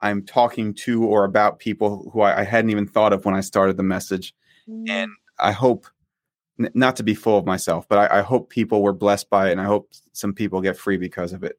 I'm 0.01 0.25
talking 0.25 0.75
to 0.75 1.05
or 1.05 1.25
about 1.25 1.59
people 1.59 2.11
who 2.13 2.23
I, 2.23 2.41
I 2.41 2.45
hadn't 2.45 2.71
even 2.71 2.87
thought 2.87 3.13
of 3.13 3.25
when 3.25 3.35
I 3.35 3.41
started 3.41 3.77
the 3.77 3.83
message 3.83 4.35
Mm. 4.69 4.89
And 4.89 5.11
I 5.39 5.53
hope 5.53 5.87
n- 6.59 6.71
not 6.75 6.97
to 6.97 7.03
be 7.03 7.15
full 7.15 7.39
of 7.39 7.47
myself, 7.47 7.89
but 7.89 8.11
I, 8.11 8.19
I 8.19 8.23
hope 8.23 8.51
people 8.51 8.83
were 8.83 8.93
blessed 8.93 9.31
by 9.31 9.49
it, 9.49 9.53
and 9.53 9.61
I 9.61 9.65
hope 9.65 9.93
some 10.13 10.33
people 10.33 10.61
get 10.61 10.77
free 10.77 10.97
because 10.97 11.33
of 11.33 11.45
it. 11.45 11.59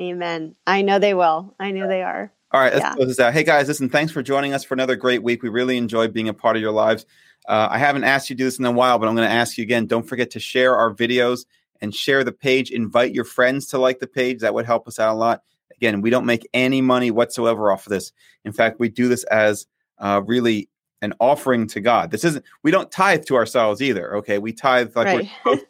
Amen. 0.00 0.54
I 0.66 0.82
know 0.82 0.98
they 0.98 1.14
will. 1.14 1.54
I 1.58 1.70
know 1.70 1.88
they 1.88 2.02
are. 2.02 2.32
All 2.50 2.60
right, 2.60 2.72
let's 2.72 2.84
yeah. 2.84 2.94
close 2.94 3.08
this 3.08 3.20
out. 3.20 3.34
Hey 3.34 3.44
guys, 3.44 3.68
listen, 3.68 3.90
thanks 3.90 4.10
for 4.10 4.22
joining 4.22 4.54
us 4.54 4.64
for 4.64 4.72
another 4.72 4.96
great 4.96 5.22
week. 5.22 5.42
We 5.42 5.50
really 5.50 5.76
enjoyed 5.76 6.14
being 6.14 6.28
a 6.28 6.34
part 6.34 6.56
of 6.56 6.62
your 6.62 6.72
lives. 6.72 7.04
Uh, 7.46 7.68
I 7.70 7.78
haven't 7.78 8.04
asked 8.04 8.30
you 8.30 8.36
to 8.36 8.38
do 8.38 8.44
this 8.44 8.58
in 8.58 8.64
a 8.64 8.72
while, 8.72 8.98
but 8.98 9.06
I'm 9.08 9.14
going 9.14 9.28
to 9.28 9.34
ask 9.34 9.58
you 9.58 9.62
again. 9.62 9.86
Don't 9.86 10.08
forget 10.08 10.30
to 10.30 10.40
share 10.40 10.76
our 10.76 10.94
videos 10.94 11.44
and 11.80 11.94
share 11.94 12.24
the 12.24 12.32
page. 12.32 12.70
Invite 12.70 13.12
your 13.12 13.24
friends 13.24 13.66
to 13.68 13.78
like 13.78 13.98
the 13.98 14.06
page. 14.06 14.40
That 14.40 14.54
would 14.54 14.66
help 14.66 14.88
us 14.88 14.98
out 14.98 15.12
a 15.12 15.18
lot. 15.18 15.42
Again, 15.74 16.00
we 16.00 16.10
don't 16.10 16.26
make 16.26 16.48
any 16.54 16.80
money 16.80 17.10
whatsoever 17.10 17.70
off 17.70 17.86
of 17.86 17.90
this. 17.90 18.12
In 18.44 18.52
fact, 18.52 18.80
we 18.80 18.88
do 18.88 19.08
this 19.08 19.24
as 19.24 19.66
uh, 19.98 20.22
really 20.24 20.68
an 21.02 21.14
offering 21.20 21.66
to 21.68 21.80
God. 21.80 22.10
This 22.10 22.24
isn't 22.24 22.44
we 22.62 22.70
don't 22.70 22.90
tithe 22.90 23.24
to 23.26 23.36
ourselves 23.36 23.80
either. 23.80 24.16
Okay, 24.16 24.38
we 24.38 24.52
tithe 24.52 24.94
like 24.96 25.06
right. 25.06 25.16
we're 25.16 25.30
supposed 25.38 25.60
to, 25.60 25.66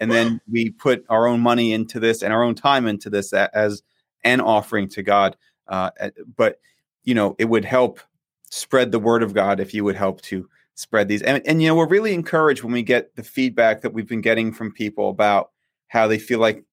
and 0.00 0.10
then 0.10 0.40
we 0.50 0.70
put 0.70 1.04
our 1.08 1.26
own 1.26 1.40
money 1.40 1.72
into 1.72 2.00
this 2.00 2.22
and 2.22 2.32
our 2.32 2.42
own 2.42 2.54
time 2.54 2.86
into 2.86 3.10
this 3.10 3.32
as 3.32 3.82
an 4.24 4.40
offering 4.40 4.88
to 4.90 5.02
God. 5.02 5.36
Uh, 5.68 5.90
but 6.36 6.60
you 7.04 7.14
know, 7.14 7.34
it 7.38 7.46
would 7.46 7.64
help 7.64 8.00
spread 8.50 8.92
the 8.92 8.98
word 8.98 9.22
of 9.22 9.34
God 9.34 9.60
if 9.60 9.74
you 9.74 9.84
would 9.84 9.96
help 9.96 10.20
to 10.22 10.48
spread 10.74 11.08
these. 11.08 11.22
And, 11.22 11.42
and 11.46 11.62
you 11.62 11.68
know, 11.68 11.74
we're 11.74 11.88
really 11.88 12.14
encouraged 12.14 12.62
when 12.62 12.72
we 12.72 12.82
get 12.82 13.14
the 13.16 13.22
feedback 13.22 13.80
that 13.82 13.92
we've 13.92 14.08
been 14.08 14.20
getting 14.20 14.52
from 14.52 14.72
people 14.72 15.08
about 15.08 15.50
how 15.88 16.06
they 16.06 16.18
feel 16.18 16.38
like 16.38 16.64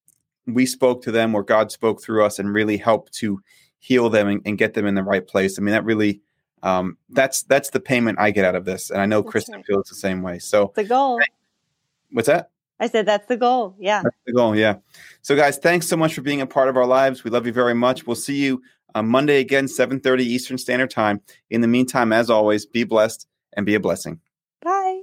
we 0.46 0.66
spoke 0.66 1.02
to 1.02 1.10
them 1.10 1.34
or 1.34 1.42
God 1.42 1.70
spoke 1.70 2.02
through 2.02 2.24
us 2.24 2.38
and 2.38 2.52
really 2.52 2.76
helped 2.76 3.12
to 3.14 3.40
heal 3.78 4.10
them 4.10 4.28
and, 4.28 4.42
and 4.44 4.58
get 4.58 4.74
them 4.74 4.86
in 4.86 4.94
the 4.94 5.02
right 5.02 5.26
place. 5.26 5.58
I 5.58 5.62
mean, 5.62 5.72
that 5.72 5.84
really 5.84 6.20
um, 6.62 6.96
that's 7.08 7.42
that's 7.44 7.70
the 7.70 7.80
payment 7.80 8.18
I 8.18 8.30
get 8.30 8.44
out 8.44 8.54
of 8.54 8.64
this, 8.64 8.90
and 8.90 9.00
I 9.00 9.06
know 9.06 9.22
that's 9.22 9.30
Kristen 9.30 9.56
right. 9.56 9.66
feels 9.66 9.88
the 9.88 9.94
same 9.94 10.22
way. 10.22 10.38
So 10.38 10.72
the 10.74 10.84
goal. 10.84 11.20
What's 12.12 12.28
that? 12.28 12.50
I 12.80 12.88
said 12.88 13.06
that's 13.06 13.26
the 13.26 13.36
goal. 13.36 13.76
Yeah, 13.78 14.02
that's 14.02 14.16
the 14.26 14.32
goal. 14.32 14.56
Yeah. 14.56 14.76
So 15.22 15.36
guys, 15.36 15.58
thanks 15.58 15.86
so 15.86 15.96
much 15.96 16.14
for 16.14 16.22
being 16.22 16.40
a 16.40 16.46
part 16.46 16.68
of 16.68 16.76
our 16.76 16.86
lives. 16.86 17.24
We 17.24 17.30
love 17.30 17.46
you 17.46 17.52
very 17.52 17.74
much. 17.74 18.06
We'll 18.06 18.16
see 18.16 18.36
you 18.36 18.62
on 18.94 19.06
Monday 19.06 19.40
again, 19.40 19.68
seven 19.68 20.00
thirty 20.00 20.24
Eastern 20.24 20.58
Standard 20.58 20.90
Time. 20.90 21.20
In 21.50 21.60
the 21.60 21.68
meantime, 21.68 22.12
as 22.12 22.30
always, 22.30 22.66
be 22.66 22.84
blessed 22.84 23.26
and 23.52 23.66
be 23.66 23.74
a 23.74 23.80
blessing. 23.80 24.20
Bye. 24.62 25.02